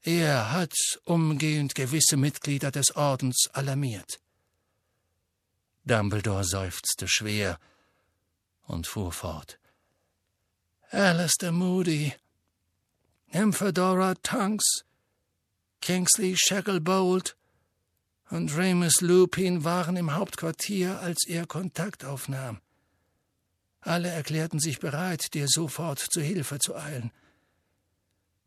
[0.00, 0.72] Er hat
[1.04, 4.18] umgehend gewisse Mitglieder des Ordens alarmiert.
[5.84, 7.58] Dumbledore seufzte schwer
[8.62, 9.58] und fuhr fort.
[10.90, 12.14] Alistair Moody,
[13.32, 14.84] Nymphadora Tunks,
[15.80, 17.36] Kingsley Shacklebolt
[18.28, 22.60] und Remus Lupin waren im Hauptquartier, als er Kontakt aufnahm.
[23.82, 27.12] Alle erklärten sich bereit, dir sofort zu Hilfe zu eilen.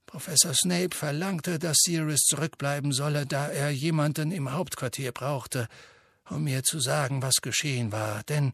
[0.06, 5.70] Professor Snape verlangte, dass Sirius zurückbleiben solle, da er jemanden im Hauptquartier brauchte,
[6.30, 8.54] um mir zu sagen, was geschehen war, denn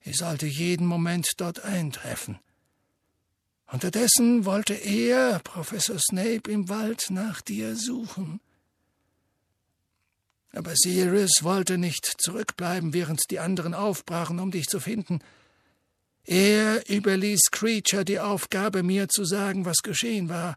[0.00, 2.40] ich sollte jeden Moment dort eintreffen.
[3.70, 8.40] Unterdessen wollte er, Professor Snape, im Wald nach dir suchen.
[10.52, 15.20] Aber Sirius wollte nicht zurückbleiben, während die anderen aufbrachen, um dich zu finden.
[16.24, 20.56] Er überließ Creature die Aufgabe, mir zu sagen, was geschehen war.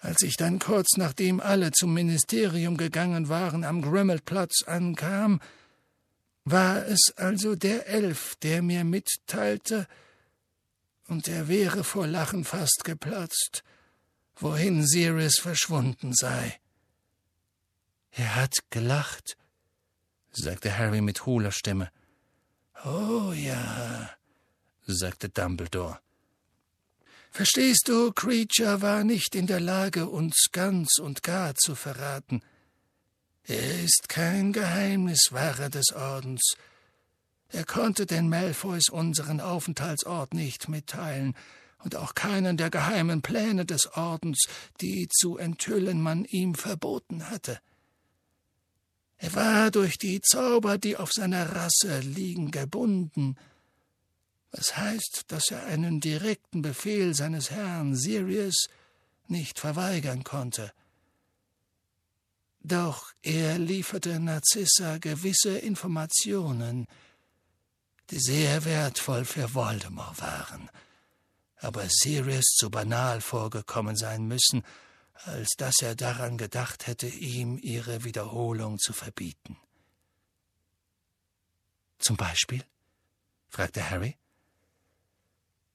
[0.00, 5.40] Als ich dann kurz nachdem alle zum Ministerium gegangen waren am Grimmelplatz ankam,
[6.44, 9.86] war es also der Elf, der mir mitteilte,
[11.12, 13.62] und er wäre vor Lachen fast geplatzt,
[14.36, 16.58] wohin Sirius verschwunden sei.
[18.12, 19.36] Er hat gelacht,
[20.32, 21.90] sagte Harry mit hohler Stimme.
[22.84, 24.10] Oh ja,
[24.86, 26.00] sagte Dumbledore.
[27.30, 32.42] Verstehst du, Creature war nicht in der Lage, uns ganz und gar zu verraten.
[33.44, 36.56] Er ist kein Geheimniswahrer des Ordens.
[37.52, 41.34] Er konnte den Malfoys unseren Aufenthaltsort nicht mitteilen
[41.84, 44.46] und auch keinen der geheimen Pläne des Ordens,
[44.80, 47.60] die zu enthüllen man ihm verboten hatte.
[49.18, 53.36] Er war durch die Zauber, die auf seiner Rasse liegen, gebunden,
[54.50, 58.68] was heißt, dass er einen direkten Befehl seines Herrn Sirius
[59.28, 60.72] nicht verweigern konnte.
[62.60, 66.86] Doch er lieferte Narzissa gewisse Informationen,
[68.10, 70.70] die sehr wertvoll für Voldemort waren,
[71.56, 74.64] aber Sirius zu banal vorgekommen sein müssen,
[75.24, 79.56] als dass er daran gedacht hätte, ihm ihre Wiederholung zu verbieten.
[81.98, 82.64] Zum Beispiel?
[83.48, 84.16] fragte Harry.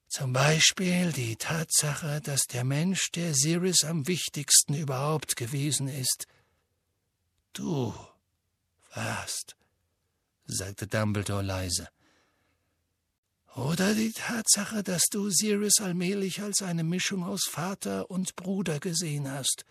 [0.09, 6.27] Zum Beispiel die Tatsache, dass der Mensch, der Sirius am wichtigsten überhaupt gewesen ist,
[7.53, 7.93] du
[8.93, 9.55] warst,
[10.45, 11.89] sagte Dumbledore leise.
[13.57, 19.31] Oder die Tatsache, dass du Sirius allmählich als eine Mischung aus Vater und Bruder gesehen
[19.31, 19.65] hast.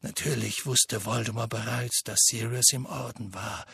[0.00, 3.66] Natürlich wusste Voldemort bereits, dass Sirius im Orden war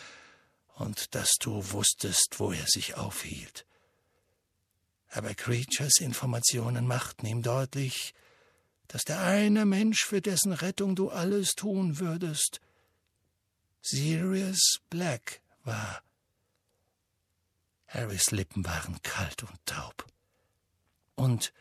[0.74, 3.64] und dass du wusstest, wo er sich aufhielt.
[5.10, 8.12] Aber Creatures Informationen machten ihm deutlich,
[8.88, 12.60] dass der eine Mensch, für dessen Rettung du alles tun würdest,
[13.82, 16.02] Sirius Black war.
[17.94, 20.04] Harrys Lippen waren kalt und taub.
[21.14, 21.52] Und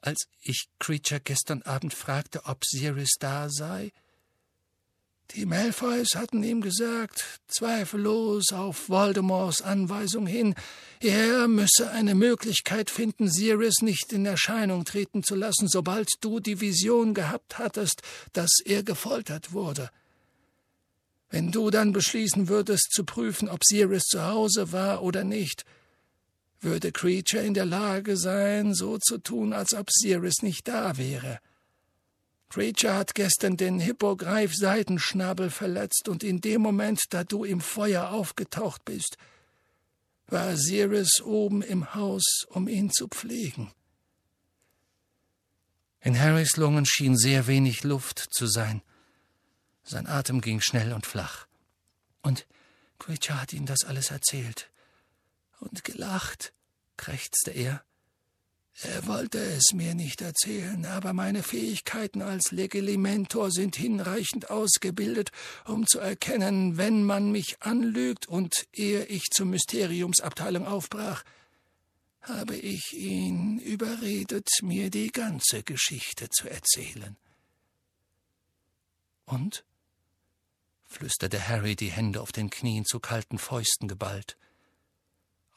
[0.00, 3.92] als ich Creature gestern Abend fragte, ob Sirius da sei,
[5.34, 10.54] die Malfoys hatten ihm gesagt, zweifellos auf Voldemorts Anweisung hin,
[11.00, 16.60] er müsse eine Möglichkeit finden, Sirius nicht in Erscheinung treten zu lassen, sobald du die
[16.60, 18.02] Vision gehabt hattest,
[18.34, 19.90] dass er gefoltert wurde.
[21.32, 25.64] Wenn du dann beschließen würdest, zu prüfen, ob Sirius zu Hause war oder nicht,
[26.60, 31.40] würde Creature in der Lage sein, so zu tun, als ob Sirius nicht da wäre.
[32.50, 38.84] Creature hat gestern den Hippogreif-Seitenschnabel verletzt, und in dem Moment, da du im Feuer aufgetaucht
[38.84, 39.16] bist,
[40.26, 43.72] war Sirius oben im Haus, um ihn zu pflegen.
[46.02, 48.82] In Harrys Lungen schien sehr wenig Luft zu sein.
[49.84, 51.46] Sein Atem ging schnell und flach.
[52.22, 52.46] Und
[52.98, 54.70] Creature hat ihm das alles erzählt.
[55.60, 56.52] Und gelacht,
[56.96, 57.84] krächzte er.
[58.80, 65.30] Er wollte es mir nicht erzählen, aber meine Fähigkeiten als Legilimentor sind hinreichend ausgebildet,
[65.66, 71.22] um zu erkennen, wenn man mich anlügt, und ehe ich zur Mysteriumsabteilung aufbrach,
[72.22, 77.16] habe ich ihn überredet, mir die ganze Geschichte zu erzählen.
[79.26, 79.64] Und?
[80.92, 84.36] Flüsterte Harry, die Hände auf den Knien zu kalten Fäusten geballt.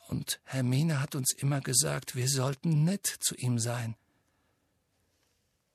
[0.08, 3.96] Und Hermine hat uns immer gesagt, wir sollten nett zu ihm sein.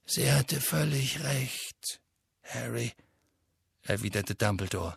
[0.07, 2.01] Sie hatte völlig recht,
[2.43, 2.93] Harry,
[3.83, 4.97] erwiderte Dumbledore.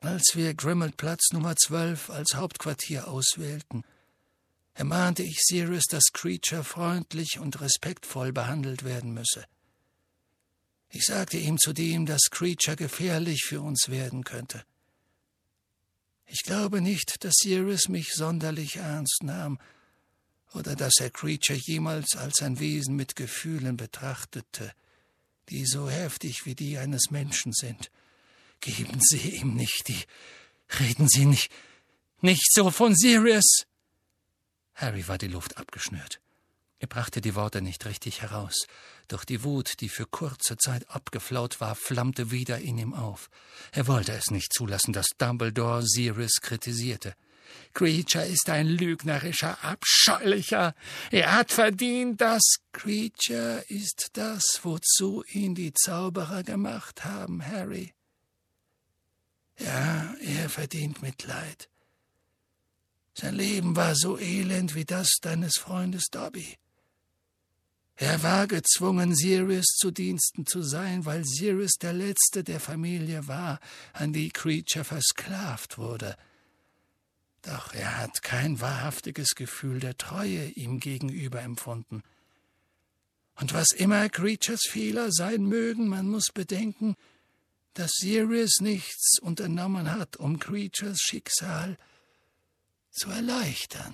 [0.00, 3.84] Als wir Grimmelt Platz Nummer zwölf als Hauptquartier auswählten,
[4.74, 9.44] ermahnte ich Sirius, dass Creature freundlich und respektvoll behandelt werden müsse.
[10.90, 14.64] Ich sagte ihm zudem, dass Creature gefährlich für uns werden könnte.
[16.26, 19.58] Ich glaube nicht, dass Sirius mich sonderlich ernst nahm
[20.52, 24.72] oder dass er Creature jemals als ein Wesen mit Gefühlen betrachtete,
[25.48, 27.90] die so heftig wie die eines Menschen sind.
[28.60, 30.04] Geben Sie ihm nicht die.
[30.78, 31.50] Reden Sie nicht.
[32.20, 33.66] Nicht so von Sirius.
[34.74, 36.20] Harry war die Luft abgeschnürt.
[36.80, 38.66] Er brachte die Worte nicht richtig heraus,
[39.06, 43.28] doch die Wut, die für kurze Zeit abgeflaut war, flammte wieder in ihm auf.
[43.70, 47.14] Er wollte es nicht zulassen, dass Dumbledore Sirius kritisierte.
[47.74, 50.74] Creature ist ein lügnerischer, abscheulicher.
[51.10, 57.92] Er hat verdient, dass Creature ist das, wozu ihn die Zauberer gemacht haben, Harry.
[59.58, 61.68] Ja, er verdient Mitleid.
[63.12, 66.56] Sein Leben war so elend wie das deines Freundes Dobby.
[68.00, 73.60] Er war gezwungen, Sirius zu Diensten zu sein, weil Sirius der letzte der Familie war,
[73.92, 76.16] an die Creature versklavt wurde.
[77.42, 82.02] Doch er hat kein wahrhaftiges Gefühl der Treue ihm gegenüber empfunden.
[83.34, 86.96] Und was immer Creatures Fehler sein mögen, man muss bedenken,
[87.74, 91.76] dass Sirius nichts unternommen hat, um Creatures Schicksal
[92.90, 93.92] zu erleichtern.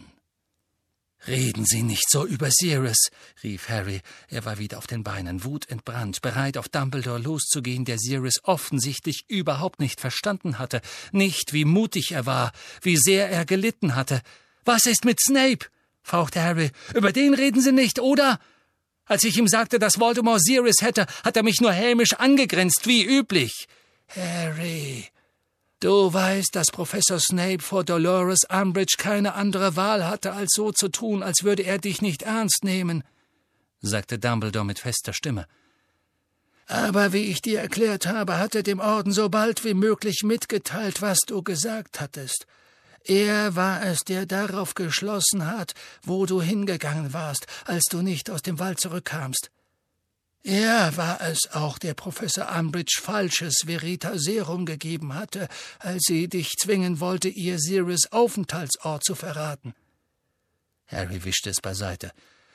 [1.26, 3.10] Reden Sie nicht so über Sirius,
[3.42, 4.00] rief Harry.
[4.28, 9.80] Er war wieder auf den Beinen, wutentbrannt, bereit, auf Dumbledore loszugehen, der Sirius offensichtlich überhaupt
[9.80, 10.80] nicht verstanden hatte,
[11.12, 14.22] nicht wie mutig er war, wie sehr er gelitten hatte.
[14.64, 15.66] Was ist mit Snape?
[16.02, 16.70] fauchte Harry.
[16.94, 18.38] Über den reden Sie nicht, oder?
[19.06, 23.04] Als ich ihm sagte, dass Voldemort Sirius hätte, hat er mich nur hämisch angegrinst, wie
[23.04, 23.66] üblich.
[24.08, 25.06] Harry,
[25.80, 30.88] Du weißt, dass Professor Snape vor Dolores Umbridge keine andere Wahl hatte, als so zu
[30.88, 33.04] tun, als würde er dich nicht ernst nehmen,
[33.80, 35.46] sagte Dumbledore mit fester Stimme.
[36.66, 41.00] Aber wie ich dir erklärt habe, hat er dem Orden so bald wie möglich mitgeteilt,
[41.00, 42.46] was du gesagt hattest.
[43.04, 48.42] Er war es, der darauf geschlossen hat, wo du hingegangen warst, als du nicht aus
[48.42, 49.50] dem Wald zurückkamst.
[50.46, 55.48] Er war es auch, der Professor Umbridge falsches Veritaserum gegeben hatte,
[55.80, 59.74] als sie dich zwingen wollte, ihr Sirius Aufenthaltsort zu verraten.
[60.86, 62.12] Harry wischte es beiseite.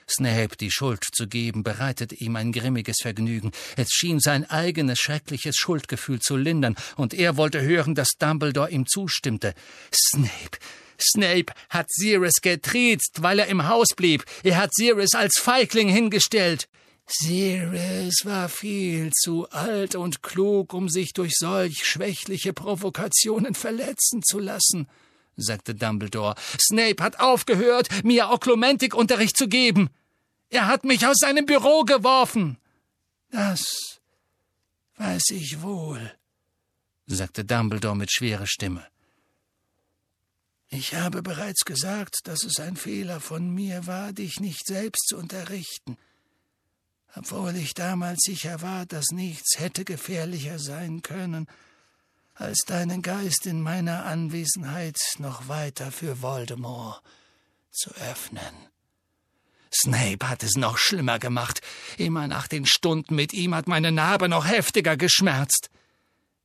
[0.09, 3.51] Snape die Schuld zu geben, bereitete ihm ein grimmiges Vergnügen.
[3.75, 8.87] Es schien sein eigenes schreckliches Schuldgefühl zu lindern, und er wollte hören, dass Dumbledore ihm
[8.87, 9.53] zustimmte.
[9.93, 10.59] Snape,
[10.97, 14.23] Snape hat Sirius getriezt, weil er im Haus blieb.
[14.43, 16.69] Er hat Sirius als Feigling hingestellt.
[17.07, 24.39] Sirius war viel zu alt und klug, um sich durch solch schwächliche Provokationen verletzen zu
[24.39, 24.87] lassen,
[25.35, 26.35] sagte Dumbledore.
[26.59, 29.89] Snape hat aufgehört, mir Oklumentik-Unterricht zu geben.
[30.49, 32.57] Er hat mich aus seinem Büro geworfen.
[33.29, 33.99] Das
[34.97, 36.11] weiß ich wohl,
[37.07, 38.85] sagte Dumbledore mit schwerer Stimme.
[40.69, 45.17] Ich habe bereits gesagt, dass es ein Fehler von mir war, dich nicht selbst zu
[45.17, 45.97] unterrichten
[47.15, 51.47] obwohl ich damals sicher war, dass nichts hätte gefährlicher sein können,
[52.35, 57.01] als deinen Geist in meiner Anwesenheit noch weiter für Voldemort
[57.71, 58.71] zu öffnen.
[59.73, 61.61] Snape hat es noch schlimmer gemacht.
[61.97, 65.69] Immer nach den Stunden mit ihm hat meine Narbe noch heftiger geschmerzt.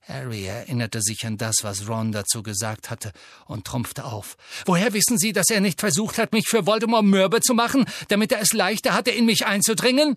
[0.07, 3.11] Harry erinnerte sich an das, was Ron dazu gesagt hatte,
[3.45, 4.37] und trumpfte auf.
[4.65, 8.31] Woher wissen Sie, dass er nicht versucht hat, mich für Voldemort mürbe zu machen, damit
[8.31, 10.15] er es leichter hatte, in mich einzudringen?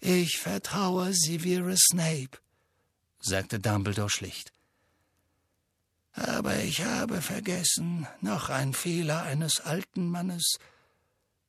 [0.00, 2.38] Ich vertraue Severus Snape,
[3.20, 4.52] sagte Dumbledore schlicht.
[6.12, 10.58] Aber ich habe vergessen, noch ein Fehler eines alten Mannes,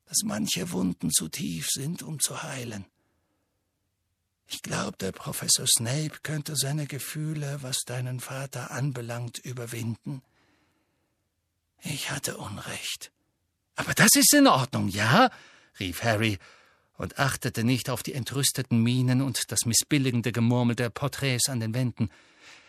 [0.06, 2.86] dass manche Wunden zu tief sind, um zu heilen.
[4.48, 10.22] Ich glaubte, Professor Snape könnte seine Gefühle, was deinen Vater anbelangt, überwinden.
[11.82, 13.12] Ich hatte Unrecht.
[13.76, 15.30] Aber das ist in Ordnung, ja?
[15.80, 16.40] rief Harry
[16.98, 21.74] und achtete nicht auf die entrüsteten Mienen und das missbilligende Gemurmel der Porträts an den
[21.74, 22.10] Wänden.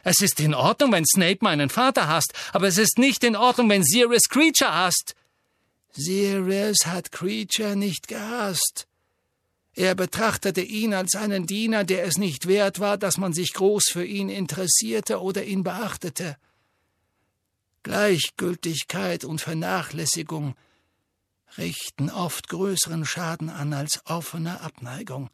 [0.04, 3.68] Es ist in Ordnung, wenn Snape meinen Vater hasst, aber es ist nicht in Ordnung,
[3.68, 5.14] wenn Sirius Creature hasst.
[5.92, 8.86] Sirius hat Creature nicht gehasst.
[9.74, 13.90] Er betrachtete ihn als einen Diener, der es nicht wert war, dass man sich groß
[13.92, 16.36] für ihn interessierte oder ihn beachtete.
[17.84, 20.56] Gleichgültigkeit und Vernachlässigung
[21.56, 25.30] richten oft größeren Schaden an als offene Abneigung.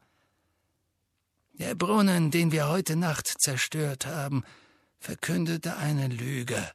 [1.53, 4.43] Der Brunnen, den wir heute Nacht zerstört haben,
[4.99, 6.71] verkündete eine Lüge.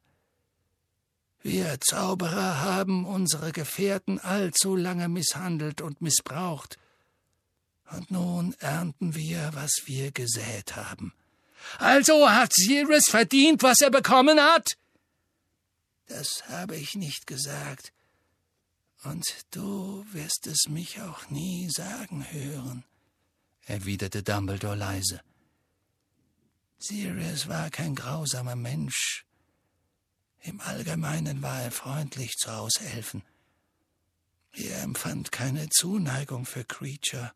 [1.43, 6.79] Wir Zauberer haben unsere Gefährten allzu lange misshandelt und missbraucht,
[7.91, 11.13] und nun ernten wir, was wir gesät haben.
[11.79, 14.77] Also hat Sirius verdient, was er bekommen hat?
[16.07, 17.93] Das habe ich nicht gesagt.
[19.03, 22.85] Und du wirst es mich auch nie sagen hören,
[23.65, 25.23] erwiderte Dumbledore leise.
[26.79, 29.25] Sirius war kein grausamer Mensch.
[30.43, 33.23] Im Allgemeinen war er freundlich zu Hauselfen.
[34.53, 37.33] Er empfand keine Zuneigung für Creature,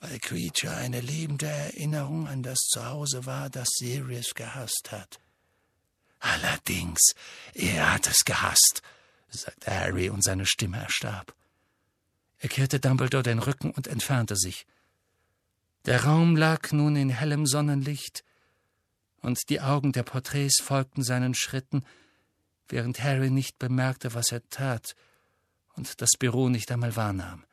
[0.00, 5.18] weil Creature eine lebende Erinnerung an das Zuhause war, das Sirius gehasst hat.
[6.20, 7.14] Allerdings,
[7.54, 8.82] er hat es gehasst,
[9.38, 11.34] sagte Harry, und seine Stimme erstarb.
[12.38, 14.66] Er kehrte Dumbledore den Rücken und entfernte sich.
[15.86, 18.24] Der Raum lag nun in hellem Sonnenlicht,
[19.20, 21.84] und die Augen der Porträts folgten seinen Schritten,
[22.68, 24.96] während Harry nicht bemerkte, was er tat
[25.74, 27.44] und das Büro nicht einmal wahrnahm.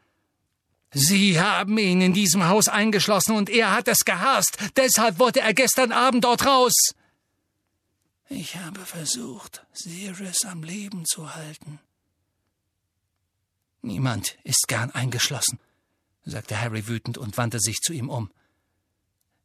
[0.92, 4.58] Sie haben ihn in diesem Haus eingeschlossen und er hat es gehasst.
[4.76, 6.74] Deshalb wollte er gestern Abend dort raus.
[8.32, 11.80] Ich habe versucht, Sirius am Leben zu halten.
[13.82, 15.60] Niemand ist gern eingeschlossen,
[16.26, 18.32] sagte Harry wütend und wandte sich zu ihm um.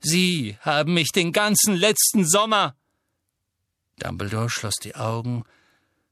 [0.01, 2.77] Sie haben mich den ganzen letzten Sommer.
[4.01, 5.45] Dumbledore schloss die Augen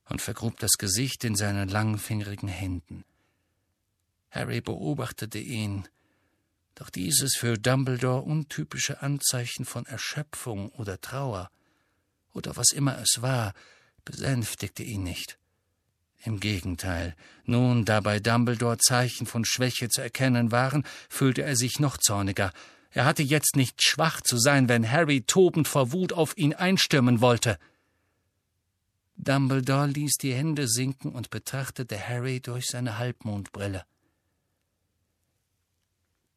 [0.08, 3.04] und vergrub das Gesicht in seinen langfingerigen Händen.
[4.30, 5.86] Harry beobachtete ihn,
[6.74, 11.50] doch dieses für Dumbledore untypische Anzeichen von Erschöpfung oder Trauer
[12.32, 13.52] oder was immer es war,
[14.04, 15.38] besänftigte ihn nicht.
[16.24, 21.80] Im Gegenteil, nun, da bei Dumbledore Zeichen von Schwäche zu erkennen waren, fühlte er sich
[21.80, 22.52] noch zorniger.
[22.90, 27.20] Er hatte jetzt nicht schwach zu sein, wenn Harry tobend vor Wut auf ihn einstürmen
[27.20, 27.58] wollte.
[29.16, 33.84] Dumbledore ließ die Hände sinken und betrachtete Harry durch seine Halbmondbrille.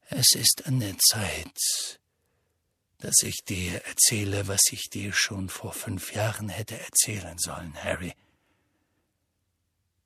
[0.09, 1.99] Es ist an der Zeit,
[3.05, 8.15] dass ich dir erzähle, was ich dir schon vor fünf Jahren hätte erzählen sollen, Harry.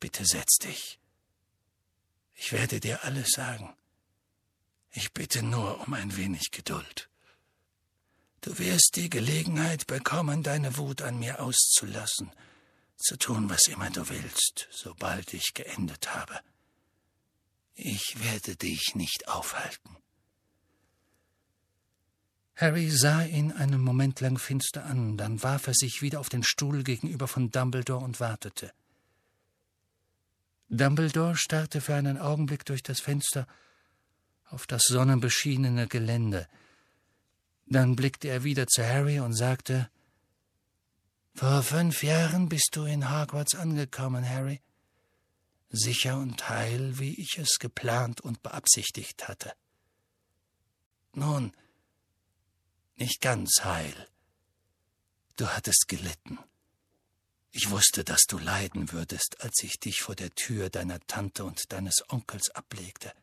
[0.01, 0.99] Bitte setz dich.
[2.35, 3.73] Ich werde dir alles sagen.
[4.91, 7.09] Ich bitte nur um ein wenig Geduld.
[8.41, 12.33] Du wirst die Gelegenheit bekommen, deine Wut an mir auszulassen,
[12.97, 16.37] zu tun, was immer du willst, sobald ich geendet habe.
[17.75, 19.98] Ich werde dich nicht aufhalten.
[22.59, 26.43] Harry sah ihn einen Moment lang finster an, dann warf er sich wieder auf den
[26.43, 28.73] Stuhl gegenüber von Dumbledore und wartete.
[30.67, 33.47] Dumbledore starrte für einen Augenblick durch das Fenster
[34.49, 36.47] auf das sonnenbeschienene Gelände.
[37.65, 39.89] Dann blickte er wieder zu Harry und sagte
[41.35, 44.59] Vor fünf Jahren bist du in Hogwarts angekommen, Harry
[45.69, 49.53] sicher und heil, wie ich es geplant und beabsichtigt hatte.
[51.13, 51.53] Nun,
[52.99, 54.07] nicht ganz heil.
[55.35, 56.39] Du hattest gelitten.
[57.51, 61.71] Ich wusste, dass du leiden würdest, als ich dich vor der Tür deiner Tante und
[61.71, 63.13] deines Onkels ablegte.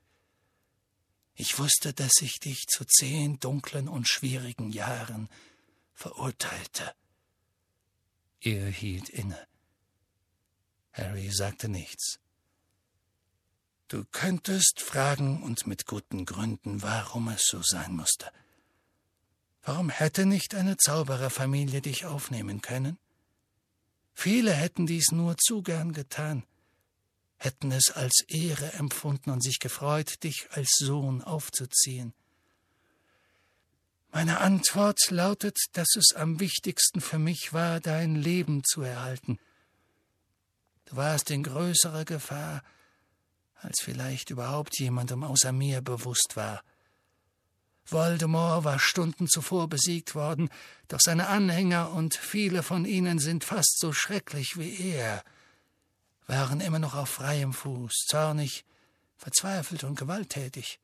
[1.34, 5.28] Ich wusste, dass ich dich zu zehn dunklen und schwierigen Jahren
[5.92, 6.94] verurteilte.
[8.40, 9.46] Er hielt inne.
[10.92, 12.18] Harry sagte nichts.
[13.88, 18.32] Du könntest fragen, und mit guten Gründen, warum es so sein musste.
[19.66, 22.98] Warum hätte nicht eine Zaubererfamilie dich aufnehmen können?
[24.14, 26.44] Viele hätten dies nur zu gern getan,
[27.36, 32.14] hätten es als Ehre empfunden und sich gefreut, dich als Sohn aufzuziehen.
[34.12, 39.40] Meine Antwort lautet, dass es am wichtigsten für mich war, dein Leben zu erhalten.
[40.84, 42.62] Du warst in größerer Gefahr,
[43.56, 46.62] als vielleicht überhaupt jemandem außer mir bewusst war.
[47.86, 50.48] Voldemort war Stunden zuvor besiegt worden,
[50.88, 55.22] doch seine Anhänger und viele von ihnen sind fast so schrecklich wie er,
[56.26, 58.64] waren immer noch auf freiem Fuß, zornig,
[59.16, 60.80] verzweifelt und gewalttätig.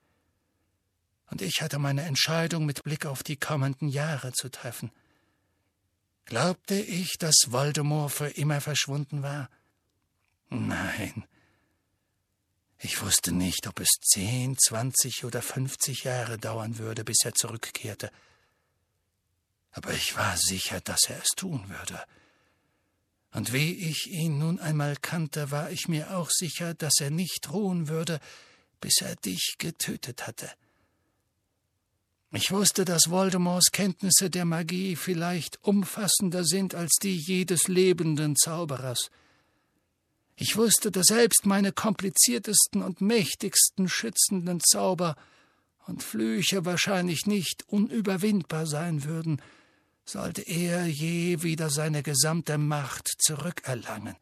[1.31, 4.93] Und ich hatte meine Entscheidung mit Blick auf die kommenden Jahre zu treffen.
[6.27, 9.49] Glaubte ich, dass Voldemort für immer verschwunden war?
[10.51, 11.25] Nein,
[12.85, 18.11] ich wusste nicht, ob es zehn, zwanzig oder fünfzig Jahre dauern würde, bis er zurückkehrte.
[19.71, 22.03] Aber ich war sicher, dass er es tun würde.
[23.33, 27.51] Und wie ich ihn nun einmal kannte, war ich mir auch sicher, dass er nicht
[27.51, 28.21] ruhen würde,
[28.81, 30.51] bis er dich getötet hatte.
[32.33, 39.11] Ich wusste, dass Voldemorts Kenntnisse der Magie vielleicht umfassender sind als die jedes lebenden Zauberers.
[40.37, 45.17] Ich wusste, dass selbst meine kompliziertesten und mächtigsten schützenden Zauber
[45.87, 49.43] und Flüche wahrscheinlich nicht unüberwindbar sein würden,
[50.05, 54.17] sollte er je wieder seine gesamte Macht zurückerlangen.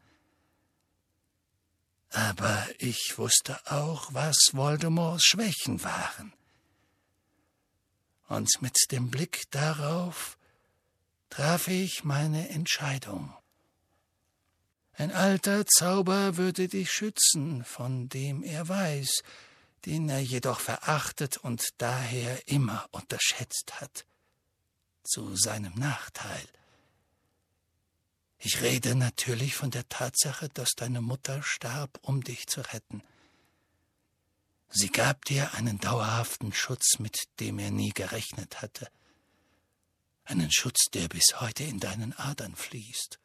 [2.11, 6.33] Aber ich wusste auch, was Voldemorts Schwächen waren.
[8.29, 10.37] Und mit dem Blick darauf
[11.31, 13.33] traf ich meine Entscheidung.
[15.01, 19.23] Ein alter Zauber würde dich schützen, von dem er weiß,
[19.87, 24.05] den er jedoch verachtet und daher immer unterschätzt hat.
[25.03, 26.47] Zu seinem Nachteil.
[28.37, 33.03] Ich rede natürlich von der Tatsache, dass deine Mutter starb, um dich zu retten.
[34.69, 38.87] Sie gab dir einen dauerhaften Schutz, mit dem er nie gerechnet hatte.
[40.25, 43.19] Einen Schutz, der bis heute in deinen Adern fließt.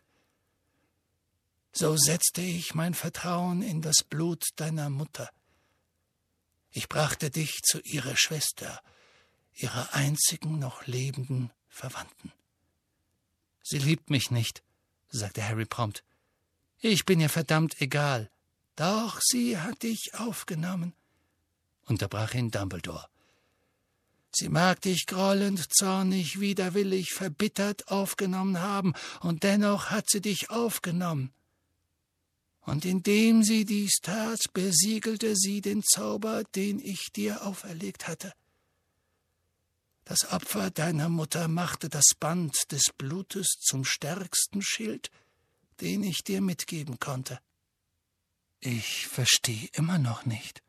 [1.78, 5.30] So setzte ich mein Vertrauen in das Blut deiner Mutter.
[6.71, 8.82] Ich brachte dich zu ihrer Schwester,
[9.53, 12.32] ihrer einzigen noch lebenden Verwandten.
[13.61, 14.63] Sie liebt mich nicht,
[15.09, 16.05] sagte Harry prompt.
[16.80, 18.32] Ich bin ihr verdammt egal.
[18.78, 20.93] Doch sie hat dich aufgenommen,
[21.84, 23.07] unterbrach ihn Dumbledore.
[24.34, 31.34] Sie mag dich grollend, zornig, widerwillig, verbittert aufgenommen haben, und dennoch hat sie dich aufgenommen.
[32.66, 38.34] Und indem sie dies tat, besiegelte sie den Zauber, den ich dir auferlegt hatte.
[40.03, 45.09] Das Opfer deiner Mutter machte das Band des Blutes zum stärksten Schild,
[45.82, 47.39] den ich dir mitgeben konnte.
[48.59, 50.61] Ich verstehe immer noch nicht.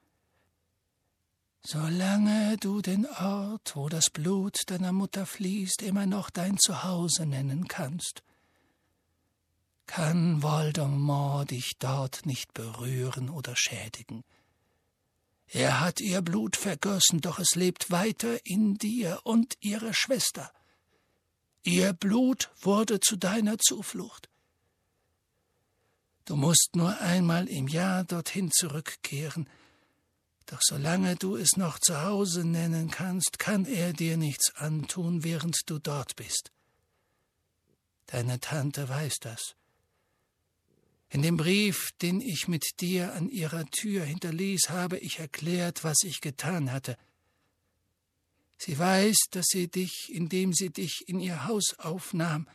[1.63, 7.69] Solange du den Ort, wo das Blut deiner Mutter fließt, immer noch dein Zuhause nennen
[7.69, 8.23] kannst,
[9.87, 14.25] kann Voldemort dich dort nicht berühren oder schädigen.
[15.49, 20.51] Er hat ihr Blut vergossen, doch es lebt weiter in dir und ihrer Schwester.
[21.63, 24.29] Ihr Blut wurde zu deiner Zuflucht.
[26.25, 29.49] Du musst nur einmal im Jahr dorthin zurückkehren,
[30.47, 35.59] doch solange du es noch zu Hause nennen kannst, kann er dir nichts antun, während
[35.67, 36.53] du dort bist.
[38.07, 39.57] Deine Tante weiß das.
[41.09, 46.03] In dem Brief, den ich mit dir an ihrer Tür hinterließ, habe ich erklärt, was
[46.03, 46.97] ich getan hatte.
[48.59, 52.49] Sie weiß, dass sie dich, indem sie dich in ihr Haus aufnahm,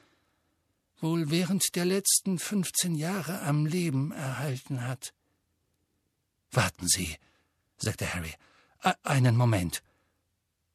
[0.99, 5.13] wohl während der letzten fünfzehn Jahre am Leben erhalten hat.
[6.51, 7.15] Warten Sie,
[7.77, 8.33] sagte Harry.
[9.03, 9.83] Einen Moment.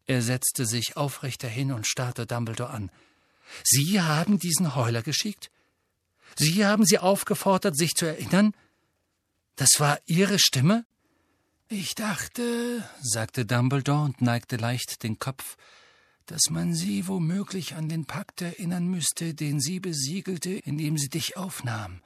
[0.06, 2.90] Er setzte sich aufrechter hin und starrte Dumbledore an.
[3.64, 5.50] Sie haben diesen Heuler geschickt?
[6.38, 8.52] Sie haben sie aufgefordert, sich zu erinnern?
[9.56, 10.84] Das war Ihre Stimme?
[11.68, 15.56] Ich dachte, sagte Dumbledore und neigte leicht den Kopf,
[16.26, 21.36] dass man sie womöglich an den Pakt erinnern müsste, den sie besiegelte, indem sie dich
[21.36, 22.02] aufnahm.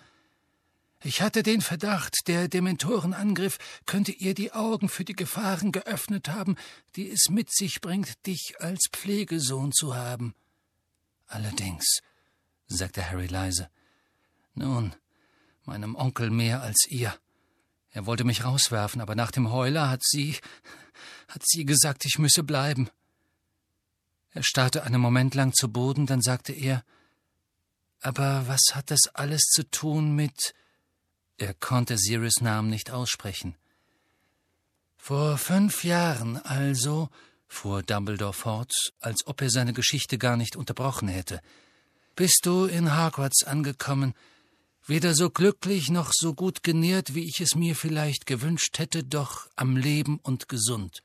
[1.03, 6.57] Ich hatte den Verdacht, der Dementorenangriff könnte ihr die Augen für die Gefahren geöffnet haben,
[6.95, 10.35] die es mit sich bringt, dich als Pflegesohn zu haben.
[11.27, 12.01] Allerdings,
[12.67, 13.71] sagte Harry leise,
[14.61, 14.95] nun,
[15.65, 17.15] meinem Onkel mehr als ihr.
[17.93, 20.37] Er wollte mich rauswerfen, aber nach dem Heuler hat sie
[21.29, 22.91] hat sie gesagt, ich müsse bleiben.
[24.33, 26.85] Er starrte einen Moment lang zu Boden, dann sagte er
[28.01, 30.55] Aber was hat das alles zu tun mit
[31.39, 33.57] Er konnte Sirius Namen nicht aussprechen.
[34.97, 37.09] Vor fünf Jahren also,
[37.49, 41.41] fuhr Dumbledore fort, als ob er seine Geschichte gar nicht unterbrochen hätte,
[42.15, 44.15] bist du in Hogwarts angekommen,
[44.91, 49.49] weder so glücklich noch so gut genährt, wie ich es mir vielleicht gewünscht hätte, doch
[49.55, 51.05] am Leben und gesund.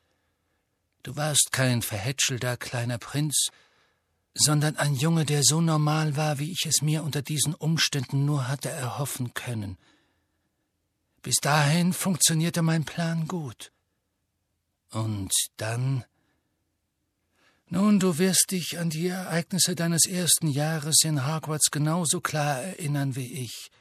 [1.03, 3.49] Du warst kein verhätschelter kleiner Prinz,
[4.33, 8.47] sondern ein Junge, der so normal war, wie ich es mir unter diesen Umständen nur
[8.47, 9.77] hatte erhoffen können.
[11.21, 13.71] Bis dahin funktionierte mein Plan gut.
[14.89, 16.05] Und dann
[17.67, 23.15] nun, du wirst dich an die Ereignisse deines ersten Jahres in Hogwarts genauso klar erinnern
[23.15, 23.71] wie ich.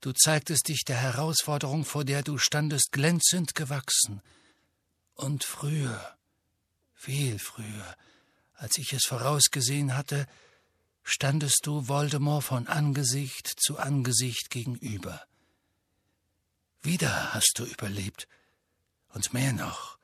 [0.00, 4.20] Du zeigtest dich der Herausforderung, vor der du standest, glänzend gewachsen.
[5.14, 6.16] Und früher,
[6.94, 7.96] viel früher,
[8.54, 10.26] als ich es vorausgesehen hatte,
[11.02, 15.24] standest du Voldemort von Angesicht zu Angesicht gegenüber.
[16.82, 18.28] Wieder hast du überlebt,
[19.08, 19.98] und mehr noch.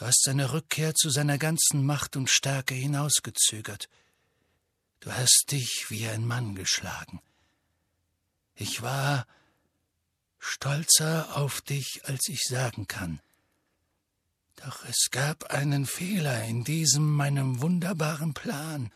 [0.00, 3.90] Du hast seine Rückkehr zu seiner ganzen Macht und Stärke hinausgezögert.
[5.00, 7.20] Du hast dich wie ein Mann geschlagen.
[8.54, 9.26] Ich war
[10.38, 13.20] stolzer auf dich, als ich sagen kann.
[14.64, 18.90] Doch es gab einen Fehler in diesem meinem wunderbaren Plan,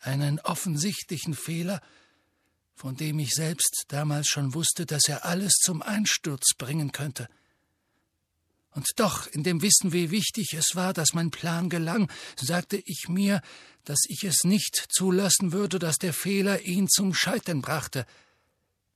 [0.00, 1.80] einen offensichtlichen Fehler,
[2.74, 7.28] von dem ich selbst damals schon wusste, dass er alles zum Einsturz bringen könnte.
[8.74, 13.06] Und doch, in dem Wissen, wie wichtig es war, dass mein Plan gelang, sagte ich
[13.08, 13.42] mir,
[13.84, 18.06] dass ich es nicht zulassen würde, dass der Fehler ihn zum Scheitern brachte.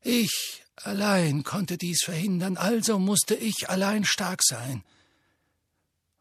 [0.02, 4.82] Ich allein konnte dies verhindern, also musste ich allein stark sein.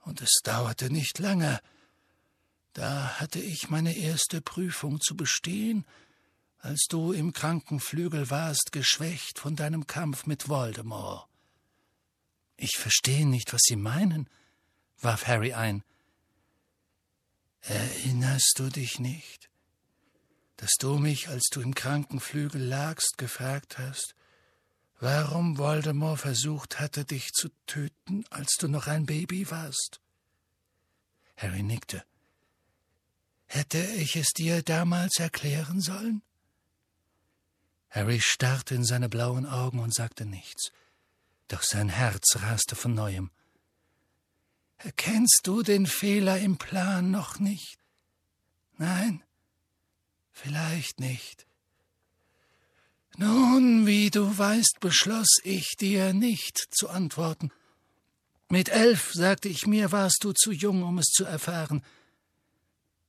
[0.04, 1.60] Und es dauerte nicht lange.
[2.74, 5.86] Da hatte ich meine erste Prüfung zu bestehen,
[6.60, 11.28] als du im Krankenflügel warst, geschwächt von deinem Kampf mit Voldemort.
[12.58, 14.30] Ich verstehe nicht, was Sie meinen,
[15.00, 15.84] warf Harry ein.
[17.62, 19.50] Erinnerst du dich nicht,
[20.58, 24.16] dass du mich, als du im Krankenflügel lagst, gefragt hast,
[25.00, 30.00] warum Voldemort versucht hatte, dich zu töten, als du noch ein Baby warst?
[31.38, 32.06] Harry nickte.
[33.48, 36.22] Hätte ich es dir damals erklären sollen?
[37.90, 40.72] Harry starrte in seine blauen Augen und sagte nichts
[41.48, 43.32] doch sein Herz raste von neuem.
[44.78, 47.78] Erkennst du den Fehler im Plan noch nicht?
[48.78, 49.24] Nein,
[50.32, 51.48] vielleicht nicht.
[53.18, 57.52] Nun, wie du weißt, beschloss ich dir nicht zu antworten.
[58.50, 61.82] Mit elf, sagte ich mir, warst du zu jung, um es zu erfahren.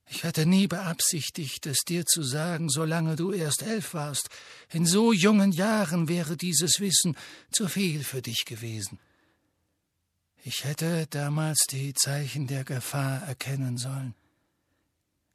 [0.09, 4.29] Ich hatte nie beabsichtigt, es dir zu sagen, solange du erst elf warst.
[4.71, 7.17] In so jungen Jahren wäre dieses Wissen
[7.51, 8.99] zu viel für dich gewesen.
[10.43, 14.15] Ich hätte damals die Zeichen der Gefahr erkennen sollen.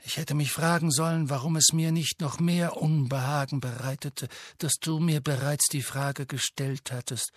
[0.04, 4.98] Ich hätte mich fragen sollen, warum es mir nicht noch mehr Unbehagen bereitete, dass du
[4.98, 7.30] mir bereits die Frage gestellt hattest,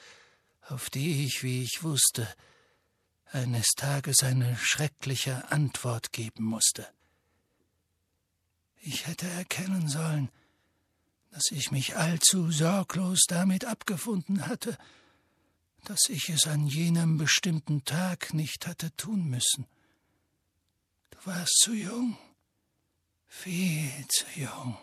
[0.61, 2.27] auf die ich, wie ich wusste,
[3.25, 6.87] eines Tages eine schreckliche Antwort geben musste.
[8.87, 10.29] Ich hätte erkennen sollen,
[11.31, 14.77] dass ich mich allzu sorglos damit abgefunden hatte,
[15.85, 19.65] dass ich es an jenem bestimmten Tag nicht hatte tun müssen.
[21.09, 22.15] Du warst zu jung,
[23.27, 24.77] viel zu jung.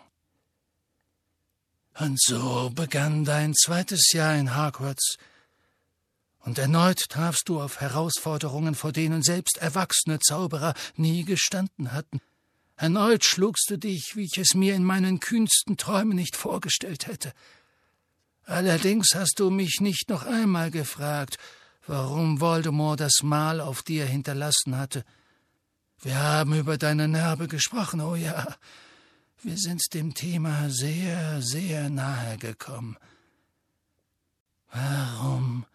[1.97, 5.17] Und so begann dein zweites Jahr in Hogwarts,
[6.39, 12.19] und erneut trafst du auf Herausforderungen, vor denen selbst erwachsene Zauberer nie gestanden hatten.
[12.75, 17.33] Erneut schlugst du dich, wie ich es mir in meinen kühnsten Träumen nicht vorgestellt hätte.
[18.45, 21.37] Allerdings hast du mich nicht noch einmal gefragt,
[21.87, 25.05] warum Voldemort das Mal auf dir hinterlassen hatte.
[26.01, 28.55] Wir haben über deine Narbe gesprochen, oh ja.
[29.41, 32.97] Wir sind dem Thema sehr, sehr nahe gekommen.
[34.71, 35.65] Warum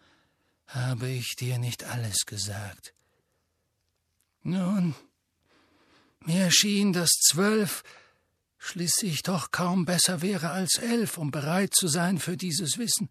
[0.67, 2.93] habe ich dir nicht alles gesagt?
[4.43, 4.95] Nun,
[6.25, 7.83] mir schien, dass zwölf
[8.57, 13.09] schließlich doch kaum besser wäre als elf, um bereit zu sein für dieses Wissen.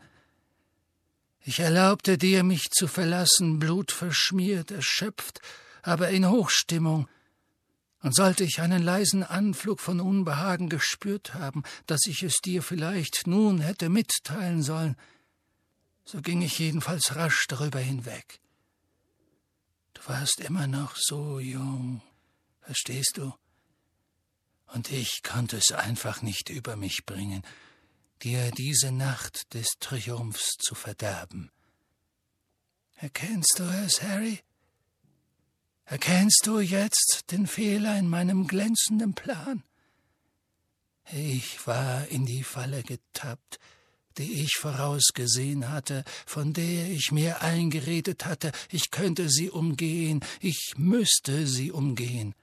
[1.40, 5.40] Ich erlaubte dir, mich zu verlassen, blutverschmiert, erschöpft,
[5.82, 7.08] aber in Hochstimmung,
[8.02, 13.26] und sollte ich einen leisen Anflug von Unbehagen gespürt haben, dass ich es dir vielleicht
[13.26, 14.96] nun hätte mitteilen sollen,
[16.04, 18.40] so ging ich jedenfalls rasch darüber hinweg.
[19.94, 22.00] Du warst immer noch so jung,
[22.68, 23.32] verstehst du?
[24.74, 27.42] Und ich konnte es einfach nicht über mich bringen,
[28.20, 31.50] dir diese Nacht des Triumphs zu verderben.
[32.96, 34.40] Erkennst du es, Harry?
[35.86, 39.62] Erkennst du jetzt den Fehler in meinem glänzenden Plan?
[41.10, 43.58] Ich war in die Falle getappt,
[44.18, 50.74] die ich vorausgesehen hatte, von der ich mir eingeredet hatte, ich könnte sie umgehen, ich
[50.76, 52.34] müsste sie umgehen.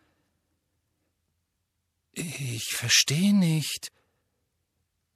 [2.17, 3.91] Ich verstehe nicht.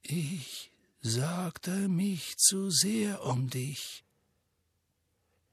[0.01, 0.69] Ich
[1.01, 4.03] sorgte mich zu sehr um dich.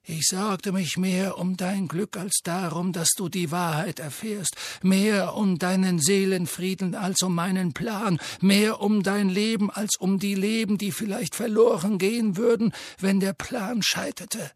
[0.03, 5.35] Ich sorgte mich mehr um dein Glück als darum, dass du die Wahrheit erfährst, mehr
[5.35, 10.79] um deinen Seelenfrieden als um meinen Plan, mehr um dein Leben als um die Leben,
[10.79, 14.51] die vielleicht verloren gehen würden, wenn der Plan scheiterte.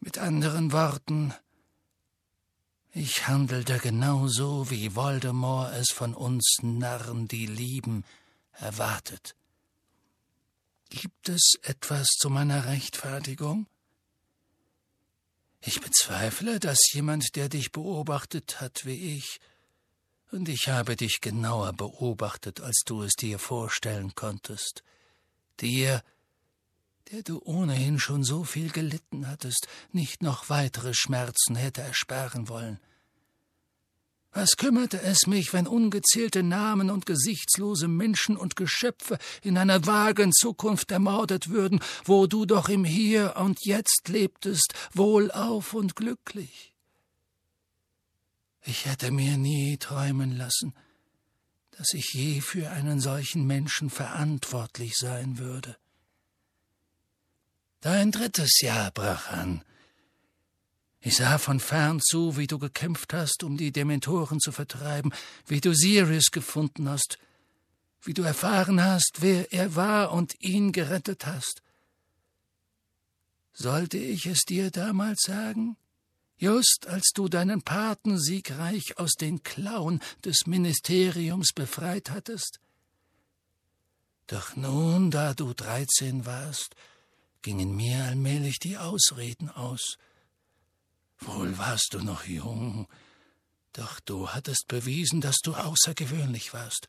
[0.00, 1.32] Mit anderen Worten,
[2.96, 8.04] ich handelte genauso, wie Voldemort es von uns Narren, die lieben,
[8.52, 9.36] erwartet.
[10.88, 13.66] Gibt es etwas zu meiner Rechtfertigung?
[15.60, 19.40] Ich bezweifle, dass jemand, der dich beobachtet hat wie ich,
[20.32, 24.82] und ich habe dich genauer beobachtet, als du es dir vorstellen konntest,
[25.60, 26.02] dir,
[27.12, 32.80] der du ohnehin schon so viel gelitten hattest, nicht noch weitere Schmerzen hätte ersparen wollen.
[34.32, 40.30] Was kümmerte es mich, wenn ungezählte Namen und gesichtslose Menschen und Geschöpfe in einer vagen
[40.32, 46.74] Zukunft ermordet würden, wo du doch im Hier und Jetzt lebtest, wohlauf und glücklich?
[48.62, 50.74] Ich hätte mir nie träumen lassen,
[51.70, 55.76] dass ich je für einen solchen Menschen verantwortlich sein würde.
[57.80, 59.62] Dein drittes Jahr brach an.
[61.00, 65.12] Ich sah von fern zu, wie du gekämpft hast, um die Dementoren zu vertreiben,
[65.46, 67.18] wie du Sirius gefunden hast,
[68.02, 71.62] wie du erfahren hast, wer er war und ihn gerettet hast.
[73.52, 75.76] Sollte ich es dir damals sagen?
[76.38, 82.60] Just als du deinen Paten siegreich aus den Klauen des Ministeriums befreit hattest?
[84.26, 86.74] Doch nun, da du dreizehn warst,
[87.42, 89.98] gingen mir allmählich die Ausreden aus.
[91.18, 92.88] Wohl warst du noch jung,
[93.72, 96.88] doch du hattest bewiesen, dass du außergewöhnlich warst.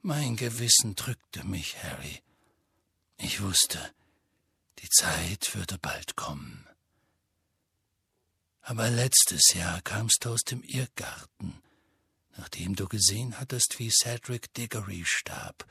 [0.00, 2.22] Mein Gewissen drückte mich, Harry.
[3.18, 3.94] Ich wusste,
[4.80, 6.66] die Zeit würde bald kommen.
[8.62, 11.62] Aber letztes Jahr kamst du aus dem Irrgarten,
[12.36, 15.66] nachdem du gesehen hattest, wie Cedric Diggory starb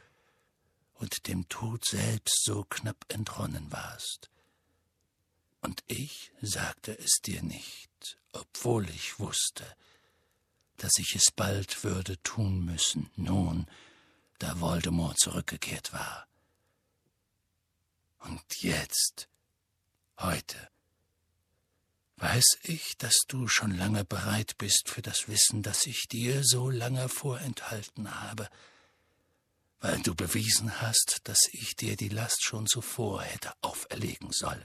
[1.01, 4.29] und dem Tod selbst so knapp entronnen warst.
[5.61, 9.65] Und ich sagte es dir nicht, obwohl ich wusste,
[10.77, 13.67] dass ich es bald würde tun müssen, nun,
[14.37, 16.27] da Voldemort zurückgekehrt war.
[18.19, 19.27] Und jetzt,
[20.19, 20.69] heute,
[22.17, 26.69] weiß ich, dass du schon lange bereit bist für das Wissen, das ich dir so
[26.69, 28.47] lange vorenthalten habe,
[29.81, 34.63] weil du bewiesen hast, dass ich dir die Last schon zuvor hätte auferlegen sollen.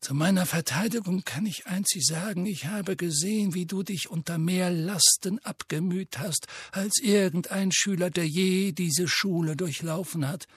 [0.00, 4.68] Zu meiner Verteidigung kann ich einzig sagen, ich habe gesehen, wie du dich unter mehr
[4.68, 10.48] Lasten abgemüht hast, als irgendein Schüler, der je diese Schule durchlaufen hat.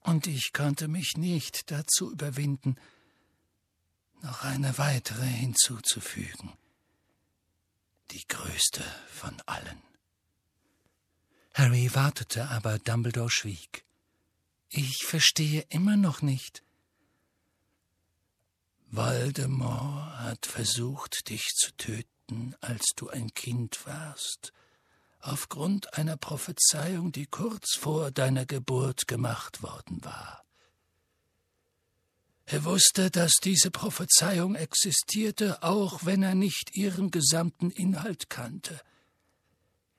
[0.00, 2.76] Und ich konnte mich nicht dazu überwinden,
[4.22, 6.52] noch eine weitere hinzuzufügen,
[8.12, 8.82] die größte
[9.12, 9.85] von allen.
[11.56, 13.86] Harry wartete, aber Dumbledore schwieg.
[14.68, 16.62] Ich verstehe immer noch nicht.
[18.90, 24.52] Voldemort hat versucht, dich zu töten, als du ein Kind warst,
[25.20, 30.44] aufgrund einer Prophezeiung, die kurz vor deiner Geburt gemacht worden war.
[32.44, 38.78] Er wusste, dass diese Prophezeiung existierte, auch wenn er nicht ihren gesamten Inhalt kannte.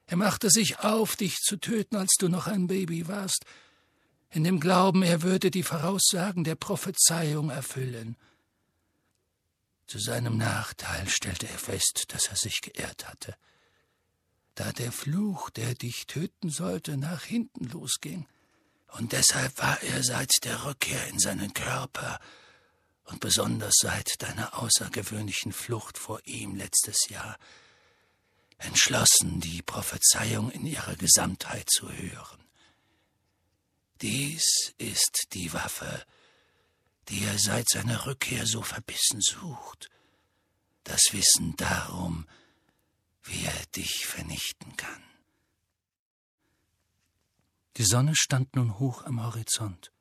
[0.08, 3.46] Er machte sich auf, dich zu töten, als du noch ein Baby warst,
[4.30, 8.18] in dem Glauben, er würde die Voraussagen der Prophezeiung erfüllen.
[9.86, 13.36] Zu seinem Nachteil stellte er fest, dass er sich geirrt hatte.
[14.56, 18.26] Da der Fluch, der dich töten sollte, nach hinten losging,
[18.94, 22.20] und deshalb war er seit der Rückkehr in seinen Körper
[23.04, 27.38] und besonders seit deiner außergewöhnlichen Flucht vor ihm letztes Jahr
[28.58, 32.44] entschlossen, die Prophezeiung in ihrer Gesamtheit zu hören.
[34.02, 36.06] Dies ist die Waffe,
[37.10, 39.90] die er seit seiner Rückkehr so verbissen sucht,
[40.84, 42.28] das Wissen darum,
[43.24, 45.04] wie er dich vernichten kann.
[47.78, 49.92] Die Sonne stand nun hoch am Horizont.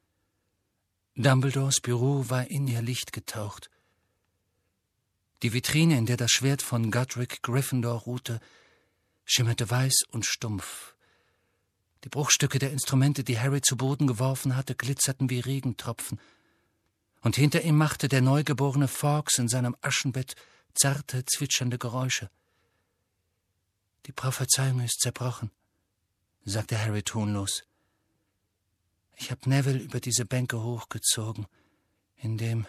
[1.14, 3.70] Dumbledores Büro war in ihr Licht getaucht.
[5.42, 8.40] Die Vitrine, in der das Schwert von Godric Gryffindor ruhte,
[9.24, 10.94] schimmerte weiß und stumpf.
[12.04, 16.20] Die Bruchstücke der Instrumente, die Harry zu Boden geworfen hatte, glitzerten wie Regentropfen.
[17.20, 20.36] Und hinter ihm machte der neugeborene Fawkes in seinem Aschenbett
[20.72, 22.30] zarte, zwitschernde Geräusche.
[24.06, 25.50] Die Prophezeiung ist zerbrochen,
[26.44, 27.64] sagte Harry tonlos.
[29.16, 31.46] Ich habe Neville über diese Bänke hochgezogen,
[32.16, 32.66] in dem,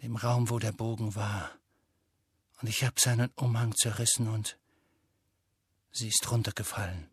[0.00, 1.50] dem Raum, wo der Bogen war.
[2.60, 4.58] Und ich habe seinen Umhang zerrissen und
[5.92, 7.08] sie ist runtergefallen.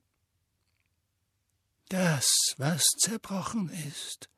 [1.89, 2.25] Das,
[2.57, 4.29] was zerbrochen ist,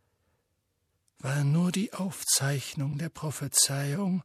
[1.19, 4.23] war nur die Aufzeichnung der Prophezeiung,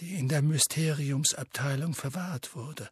[0.00, 2.90] die in der Mysteriumsabteilung verwahrt wurde.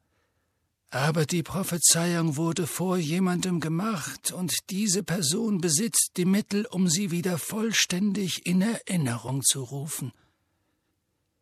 [0.90, 7.10] Aber die Prophezeiung wurde vor jemandem gemacht, und diese Person besitzt die Mittel, um sie
[7.10, 10.12] wieder vollständig in Erinnerung zu rufen.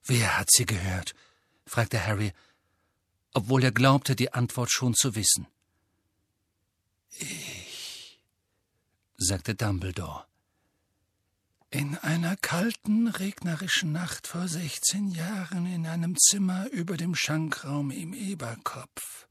[0.05, 1.15] Wer hat sie gehört?
[1.69, 2.33] Fragte Harry,
[3.35, 5.47] obwohl er glaubte, die Antwort schon zu wissen.
[7.11, 8.21] Ich,
[9.17, 10.25] sagte Dumbledore.
[11.71, 18.15] In einer kalten, regnerischen Nacht vor sechzehn Jahren in einem Zimmer über dem Schankraum im
[18.15, 19.29] Eberkopf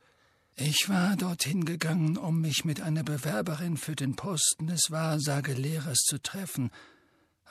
[0.59, 6.19] ich war dorthin gegangen, um mich mit einer Bewerberin für den Posten des Wahrsagelehrers zu
[6.19, 6.71] treffen,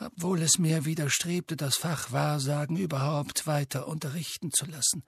[0.01, 5.03] obwohl es mir widerstrebte, das Fach Wahrsagen überhaupt weiter unterrichten zu lassen.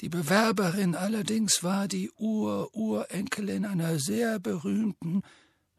[0.00, 5.22] Die Bewerberin allerdings war die Ur-Urenkelin einer sehr berühmten,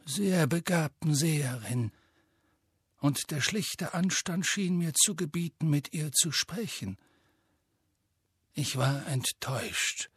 [0.06, 1.92] sehr begabten Seherin,
[3.00, 6.98] und der schlichte Anstand schien mir zu gebieten, mit ihr zu sprechen.
[8.54, 10.10] Ich war enttäuscht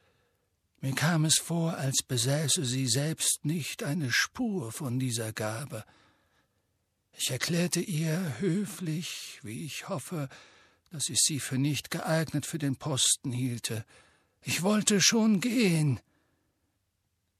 [0.86, 5.84] mir kam es vor, als besäße sie selbst nicht eine Spur von dieser Gabe.
[7.18, 10.28] Ich erklärte ihr höflich, wie ich hoffe,
[10.90, 13.86] dass ich sie für nicht geeignet für den Posten hielte.
[14.42, 15.98] Ich wollte schon gehen.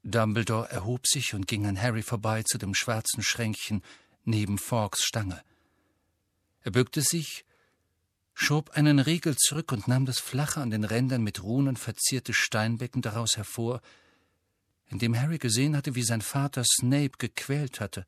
[0.02, 3.82] Dumbledore erhob sich und ging an Harry vorbei zu dem schwarzen Schränkchen
[4.24, 5.42] neben Fawkes Stange.
[6.62, 7.44] Er bückte sich
[8.32, 13.02] schob einen Riegel zurück und nahm das flache, an den Rändern mit Runen verzierte Steinbecken
[13.02, 13.82] daraus hervor,
[14.88, 18.06] in dem Harry gesehen hatte, wie sein Vater Snape gequält hatte.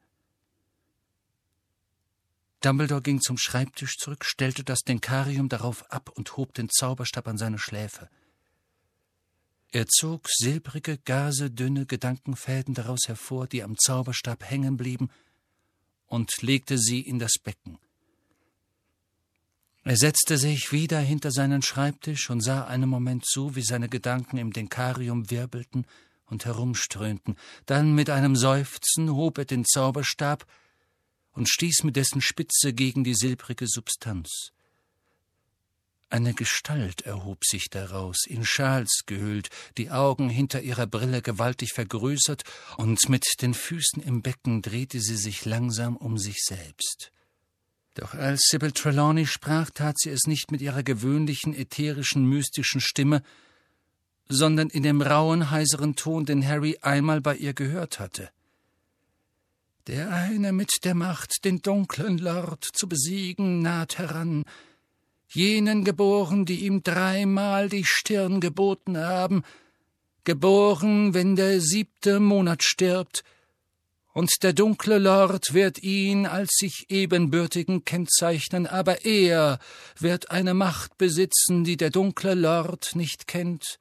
[2.61, 7.39] Dumbledore ging zum Schreibtisch zurück, stellte das Denkarium darauf ab und hob den Zauberstab an
[7.39, 8.09] seine Schläfe.
[9.71, 15.11] Er zog silbrige, gasedünne Gedankenfäden daraus hervor, die am Zauberstab hängen blieben,
[16.07, 17.79] und legte sie in das Becken.
[19.85, 24.39] Er setzte sich wieder hinter seinen Schreibtisch und sah einen Moment zu, wie seine Gedanken
[24.39, 25.87] im Denkarium wirbelten
[26.27, 27.37] und herumströhnten.
[27.67, 30.47] Dann mit einem Seufzen hob er den Zauberstab
[31.39, 34.51] und stieß mit dessen Spitze gegen die silbrige Substanz.
[36.11, 42.43] Eine Gestalt erhob sich daraus, in Schals gehüllt, die Augen hinter ihrer Brille gewaltig vergrößert,
[42.77, 47.13] und mit den Füßen im Becken drehte sie sich langsam um sich selbst.
[47.95, 53.23] Doch als Sybil Trelawney sprach, tat sie es nicht mit ihrer gewöhnlichen, ätherischen, mystischen Stimme,
[54.29, 58.31] sondern in dem rauen, heiseren Ton, den Harry einmal bei ihr gehört hatte.
[59.89, 64.45] Der eine mit der Macht, den dunklen Lord zu besiegen, naht heran,
[65.33, 69.45] jenen geboren, die ihm dreimal die Stirn geboten haben,
[70.25, 73.25] geboren, wenn der siebte Monat stirbt,
[74.13, 79.59] und der dunkle Lord wird ihn als sich ebenbürtigen kennzeichnen, aber er
[79.99, 83.79] wird eine Macht besitzen, die der dunkle Lord nicht kennt.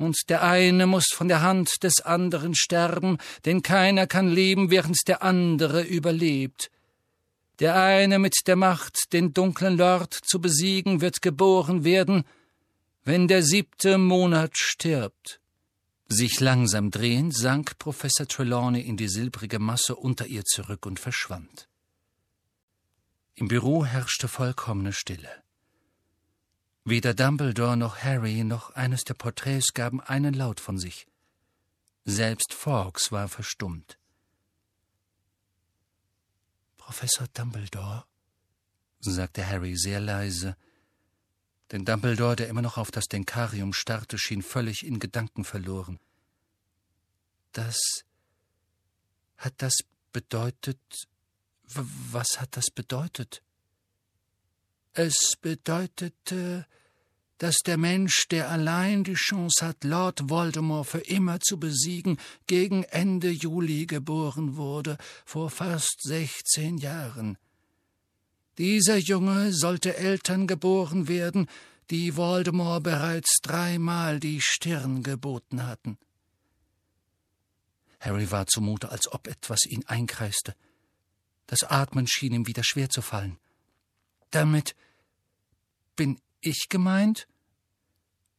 [0.00, 4.96] Und der eine muss von der Hand des anderen sterben, denn keiner kann leben, während
[5.06, 6.70] der andere überlebt.
[7.58, 12.24] Der eine mit der Macht, den dunklen Lord zu besiegen, wird geboren werden,
[13.04, 15.38] wenn der siebte Monat stirbt.
[16.08, 21.68] Sich langsam drehend sank Professor Trelawney in die silbrige Masse unter ihr zurück und verschwand.
[23.34, 25.28] Im Büro herrschte vollkommene Stille.
[26.90, 31.06] Weder Dumbledore noch Harry noch eines der Porträts gaben einen Laut von sich.
[32.04, 33.96] Selbst Fawkes war verstummt.
[36.78, 38.06] Professor Dumbledore,
[38.98, 40.56] sagte Harry sehr leise,
[41.70, 46.00] denn Dumbledore, der immer noch auf das Denkarium starrte, schien völlig in Gedanken verloren.
[47.52, 47.78] Das
[49.36, 49.76] hat das
[50.12, 50.80] bedeutet.
[51.62, 53.44] Was hat das bedeutet?
[54.92, 56.66] Es bedeutete,
[57.40, 62.82] dass der Mensch, der allein die Chance hat, Lord Voldemort für immer zu besiegen, gegen
[62.84, 67.38] Ende Juli geboren wurde, vor fast sechzehn Jahren.
[68.58, 71.48] Dieser Junge sollte Eltern geboren werden,
[71.88, 75.96] die Voldemort bereits dreimal die Stirn geboten hatten.
[78.00, 80.54] Harry war zumute, als ob etwas ihn einkreiste.
[81.46, 83.38] Das Atmen schien ihm wieder schwer zu fallen.
[84.30, 84.76] Damit
[85.96, 87.26] bin ich gemeint?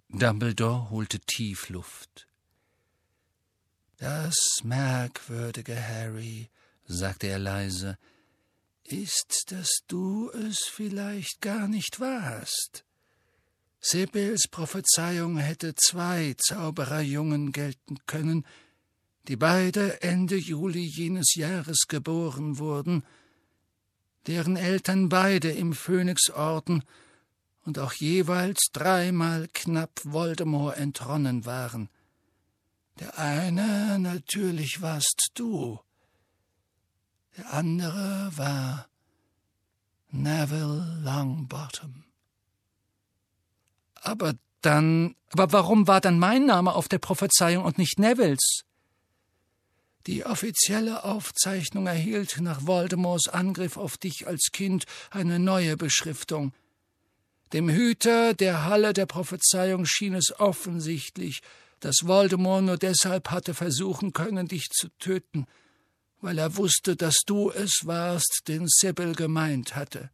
[0.09, 2.27] Dumbledore holte tief Luft.
[3.97, 6.49] Das Merkwürdige, Harry,
[6.85, 7.97] sagte er leise,
[8.83, 12.83] ist, dass du es vielleicht gar nicht warst.
[13.79, 18.45] Sibyls Prophezeiung hätte zwei Zaubererjungen gelten können,
[19.27, 23.03] die beide Ende Juli jenes Jahres geboren wurden,
[24.27, 26.83] deren Eltern beide im Phönixorden
[27.65, 31.89] und auch jeweils dreimal knapp Voldemort entronnen waren.
[32.99, 35.79] Der eine natürlich warst du,
[37.37, 38.87] der andere war
[40.09, 42.03] Neville Longbottom.
[43.95, 48.63] Aber dann, aber warum war dann mein Name auf der Prophezeiung und nicht Nevilles?
[50.07, 56.53] Die offizielle Aufzeichnung erhielt nach Voldemorts Angriff auf dich als Kind eine neue Beschriftung.
[57.53, 61.41] Dem Hüter der Halle der Prophezeiung schien es offensichtlich,
[61.81, 65.47] dass Voldemort nur deshalb hatte versuchen können, dich zu töten,
[66.21, 70.11] weil er wusste, dass du es warst, den Sibyl gemeint hatte.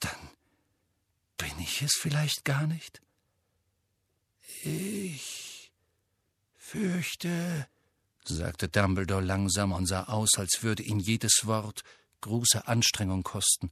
[0.00, 0.30] Dann
[1.38, 3.00] bin ich es vielleicht gar nicht?
[4.64, 5.72] Ich
[6.56, 7.66] fürchte,
[8.24, 11.82] sagte Dumbledore langsam und sah aus, als würde ihn jedes Wort
[12.20, 13.70] große Anstrengung kosten.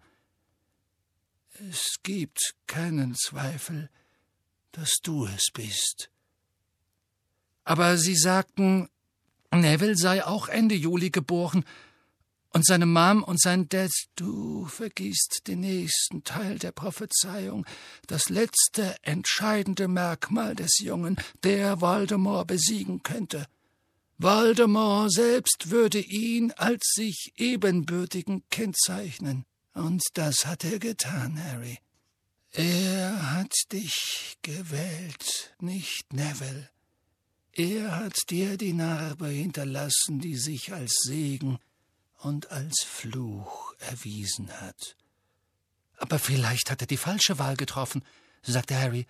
[1.68, 3.90] Es gibt keinen Zweifel,
[4.72, 6.10] dass du es bist.
[7.64, 8.88] Aber Sie sagten,
[9.50, 11.64] Neville sei auch Ende Juli geboren,
[12.52, 17.64] und seine Mom und sein Dad, du vergisst den nächsten Teil der Prophezeiung,
[18.08, 23.46] das letzte entscheidende Merkmal des Jungen, der Voldemort besiegen könnte.
[24.18, 29.44] Voldemort selbst würde ihn als sich ebenbürtigen kennzeichnen.
[29.74, 31.78] Und das hat er getan, Harry.
[32.52, 36.68] Er hat dich gewählt, nicht Neville.
[37.52, 41.58] Er hat dir die Narbe hinterlassen, die sich als Segen
[42.18, 44.96] und als Fluch erwiesen hat.
[45.96, 48.04] Aber vielleicht hat er die falsche Wahl getroffen,
[48.42, 49.06] sagte Harry.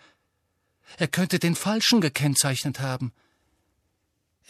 [0.96, 3.12] Er könnte den Falschen gekennzeichnet haben.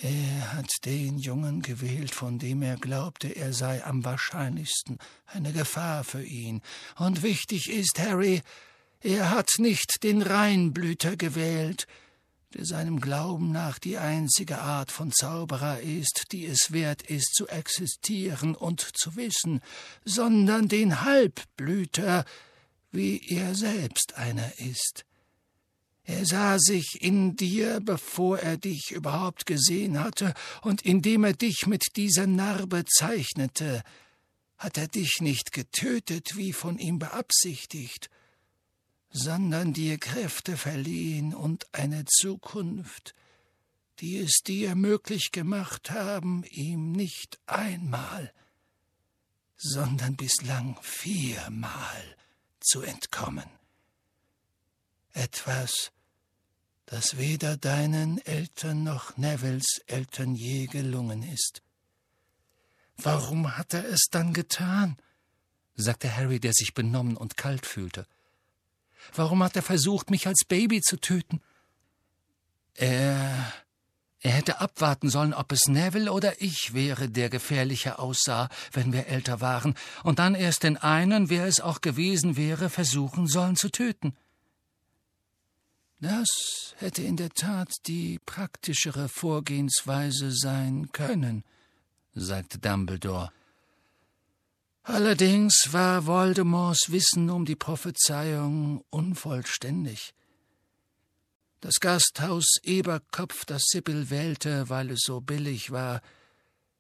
[0.02, 6.04] Er hat den Jungen gewählt, von dem er glaubte, er sei am wahrscheinlichsten eine Gefahr
[6.04, 6.62] für ihn.
[6.96, 8.40] Und wichtig ist, Harry,
[9.00, 11.86] er hat nicht den Reinblüter gewählt,
[12.54, 17.46] der seinem Glauben nach die einzige Art von Zauberer ist, die es wert ist zu
[17.48, 19.60] existieren und zu wissen,
[20.04, 22.24] sondern den Halbblüter,
[22.90, 25.04] wie er selbst einer ist.
[26.10, 31.68] Er sah sich in dir, bevor er dich überhaupt gesehen hatte, und indem er dich
[31.68, 33.84] mit dieser Narbe zeichnete,
[34.58, 38.10] hat er dich nicht getötet, wie von ihm beabsichtigt,
[39.10, 43.14] sondern dir Kräfte verliehen und eine Zukunft,
[44.00, 48.32] die es dir möglich gemacht haben, ihm nicht einmal,
[49.56, 52.16] sondern bislang viermal
[52.58, 53.48] zu entkommen.
[55.12, 55.92] Etwas,
[56.90, 61.62] das weder deinen Eltern noch Nevilles Eltern je gelungen ist.
[62.96, 64.96] Warum hat er es dann getan?
[65.76, 68.06] sagte Harry, der sich benommen und kalt fühlte.
[69.14, 71.40] Warum hat er versucht, mich als Baby zu töten?
[72.74, 73.52] Er.
[74.22, 79.06] Er hätte abwarten sollen, ob es Neville oder ich wäre, der gefährlicher aussah, wenn wir
[79.06, 83.70] älter waren, und dann erst den einen, wer es auch gewesen wäre, versuchen sollen zu
[83.70, 84.14] töten.
[86.00, 91.44] Das hätte in der Tat die praktischere Vorgehensweise sein können,
[92.14, 93.30] sagte Dumbledore.
[94.82, 100.14] Allerdings war Voldemorts Wissen um die Prophezeiung unvollständig.
[101.60, 106.00] Das Gasthaus Eberkopf, das Sibyl wählte, weil es so billig war,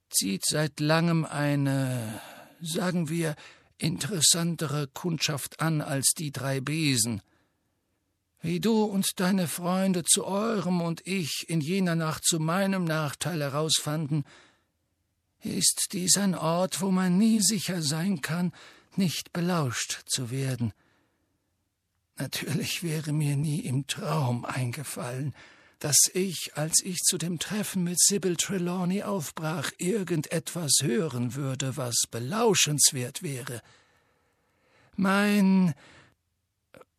[0.08, 2.22] zieht seit langem eine,
[2.62, 3.36] sagen wir,
[3.76, 7.20] interessantere Kundschaft an als die drei Besen.
[8.42, 13.42] Wie du und deine Freunde zu eurem und ich in jener Nacht zu meinem Nachteil
[13.42, 14.24] herausfanden,
[15.42, 18.52] ist dies ein Ort, wo man nie sicher sein kann,
[18.96, 20.72] nicht belauscht zu werden.
[22.16, 25.34] Natürlich wäre mir nie im Traum eingefallen,
[25.78, 32.02] dass ich, als ich zu dem Treffen mit Sybil Trelawney aufbrach, irgendetwas hören würde, was
[32.10, 33.62] belauschenswert wäre.
[34.96, 35.74] Mein,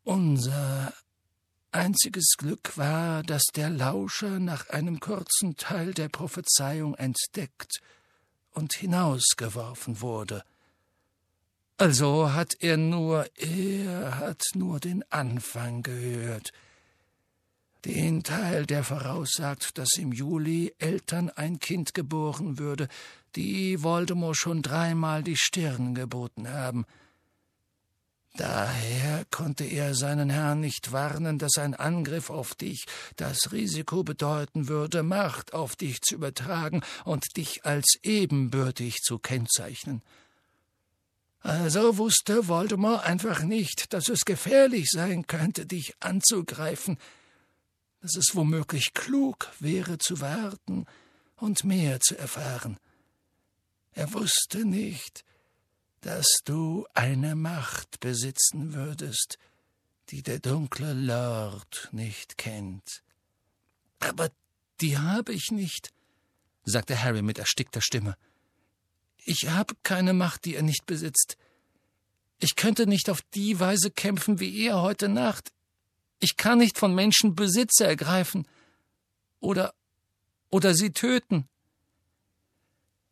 [0.02, 0.92] unser
[1.72, 7.80] einziges Glück war, dass der Lauscher nach einem kurzen Teil der Prophezeiung entdeckt
[8.52, 10.44] und hinausgeworfen wurde.
[11.78, 16.52] Also hat er nur, er hat nur den Anfang gehört.
[17.84, 22.86] Den Teil, der voraussagt, dass im Juli Eltern ein Kind geboren würde,
[23.34, 26.86] die Voldemort schon dreimal die Stirn geboten haben.
[28.34, 34.68] Daher konnte er seinen Herrn nicht warnen, dass ein Angriff auf dich das Risiko bedeuten
[34.68, 40.02] würde, Macht auf dich zu übertragen und dich als ebenbürtig zu kennzeichnen.
[41.40, 46.98] Also wusste Voldemort einfach nicht, dass es gefährlich sein könnte, dich anzugreifen,
[48.00, 50.86] dass es womöglich klug wäre zu warten
[51.36, 52.78] und mehr zu erfahren.
[53.92, 55.24] Er wusste nicht,
[56.02, 59.38] dass du eine Macht besitzen würdest,
[60.10, 63.02] die der dunkle Lord nicht kennt.
[64.00, 64.30] Aber
[64.80, 65.90] die habe ich nicht,
[66.64, 68.16] sagte Harry mit erstickter Stimme.
[69.24, 71.36] Ich habe keine Macht, die er nicht besitzt.
[72.40, 75.52] Ich könnte nicht auf die Weise kämpfen wie er heute Nacht.
[76.18, 78.46] Ich kann nicht von Menschen Besitz ergreifen
[79.38, 79.72] oder
[80.50, 81.48] oder sie töten.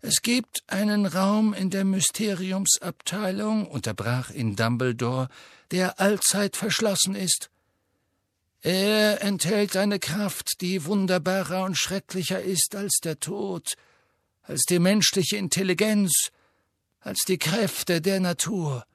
[0.02, 5.28] Es gibt einen Raum in der Mysteriumsabteilung, unterbrach ihn Dumbledore,
[5.70, 7.51] der allzeit verschlossen ist.
[8.62, 13.74] Er enthält eine Kraft, die wunderbarer und schrecklicher ist als der Tod,
[14.43, 16.31] als die menschliche Intelligenz,
[17.01, 18.86] als die Kräfte der Natur.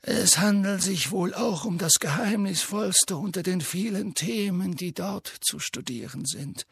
[0.00, 5.60] Es handelt sich wohl auch um das Geheimnisvollste unter den vielen Themen, die dort zu
[5.60, 6.66] studieren sind.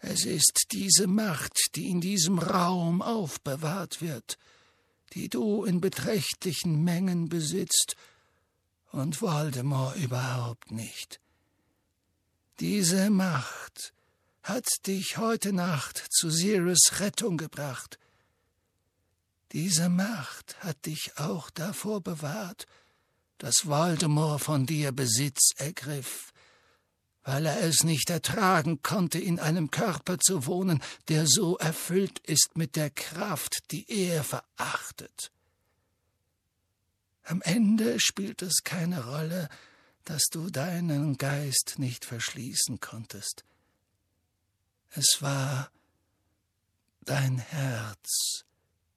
[0.00, 4.38] Es ist diese Macht, die in diesem Raum aufbewahrt wird,
[5.14, 7.96] die du in beträchtlichen Mengen besitzt
[8.92, 11.20] und Voldemort überhaupt nicht.
[12.60, 13.92] Diese Macht
[14.42, 17.98] hat dich heute Nacht zu Sirius Rettung gebracht.
[19.52, 22.66] Diese Macht hat dich auch davor bewahrt,
[23.38, 26.32] dass Voldemort von dir Besitz ergriff
[27.24, 32.56] weil er es nicht ertragen konnte, in einem Körper zu wohnen, der so erfüllt ist
[32.56, 35.30] mit der Kraft, die er verachtet.
[37.24, 39.48] Am Ende spielt es keine Rolle,
[40.04, 43.44] dass du deinen Geist nicht verschließen konntest.
[44.90, 45.70] Es war
[47.02, 48.44] dein Herz,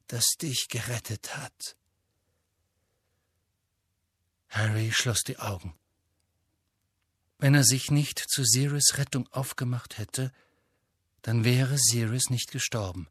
[0.07, 1.75] das dich gerettet hat.
[4.47, 5.73] Harry schloss die Augen.
[7.41, 10.31] Wenn er sich nicht zu Sirius Rettung aufgemacht hätte,
[11.23, 13.07] dann wäre Sirius nicht gestorben.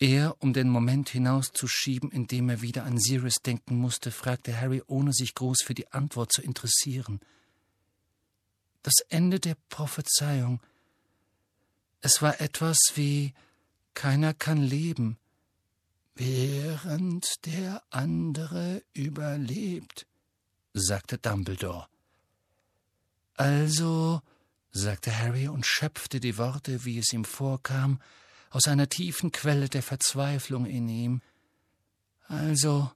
[0.00, 4.82] Er, um den Moment hinauszuschieben, in dem er wieder an Sirius denken musste, fragte Harry,
[4.86, 7.20] ohne sich groß für die Antwort zu interessieren.
[8.82, 10.62] Das Ende der Prophezeiung.
[12.00, 13.34] Es war etwas wie
[13.92, 15.18] keiner kann leben,
[16.14, 20.06] während der andere überlebt,
[20.72, 21.88] sagte Dumbledore.
[23.36, 24.22] Also,
[24.70, 28.00] sagte Harry und schöpfte die Worte, wie es ihm vorkam,
[28.50, 31.22] aus einer tiefen Quelle der Verzweiflung in ihm.
[32.28, 32.90] Also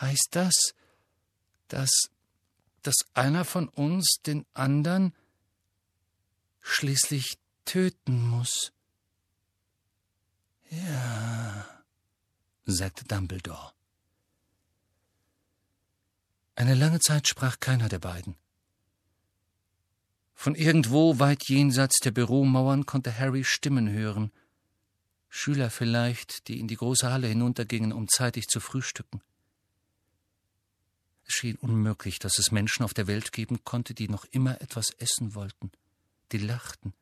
[0.00, 0.74] heißt das,
[1.68, 2.10] dass,
[2.82, 5.14] dass einer von uns den anderen
[6.60, 8.72] schließlich töten muss.
[10.70, 11.66] Ja,
[12.66, 13.72] sagte Dumbledore.
[16.56, 18.36] Eine lange Zeit sprach keiner der beiden.
[20.40, 24.30] Von irgendwo weit jenseits der Büromauern konnte Harry Stimmen hören,
[25.28, 29.20] Schüler vielleicht, die in die große Halle hinuntergingen, um zeitig zu frühstücken.
[31.26, 34.90] Es schien unmöglich, dass es Menschen auf der Welt geben konnte, die noch immer etwas
[34.98, 35.72] essen wollten,
[36.30, 36.94] die lachten,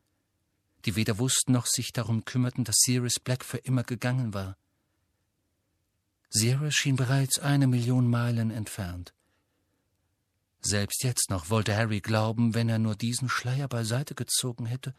[0.85, 4.57] die weder wussten noch sich darum kümmerten, dass Sirius Black für immer gegangen war.
[6.31, 9.13] Sirius schien bereits eine Million Meilen entfernt.
[10.61, 14.93] Selbst jetzt noch wollte Harry glauben, wenn er nur diesen Schleier beiseite gezogen hätte,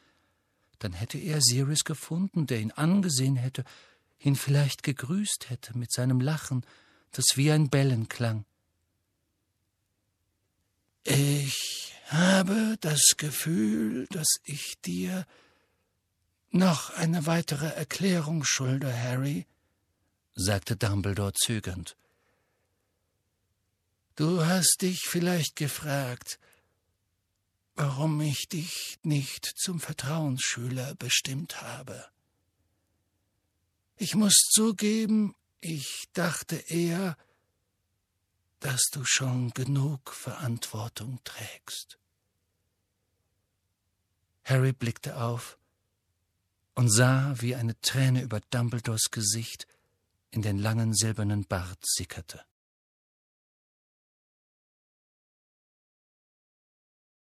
[0.78, 3.64] dann hätte er Sirius gefunden, der ihn angesehen hätte,
[4.20, 6.64] ihn vielleicht gegrüßt hätte mit seinem Lachen,
[7.12, 8.44] das wie ein Bellen klang.
[11.04, 15.26] Ich habe das Gefühl, dass ich dir
[16.50, 19.46] noch eine weitere Erklärung schulde, Harry,
[20.34, 21.96] sagte Dumbledore zögernd.
[24.18, 26.40] Du hast dich vielleicht gefragt,
[27.76, 32.04] warum ich dich nicht zum Vertrauensschüler bestimmt habe.
[33.94, 37.16] Ich muss zugeben, ich dachte eher,
[38.58, 42.00] dass du schon genug Verantwortung trägst.
[44.42, 45.60] Harry blickte auf
[46.74, 49.68] und sah, wie eine Träne über Dumbledores Gesicht
[50.32, 52.44] in den langen silbernen Bart sickerte.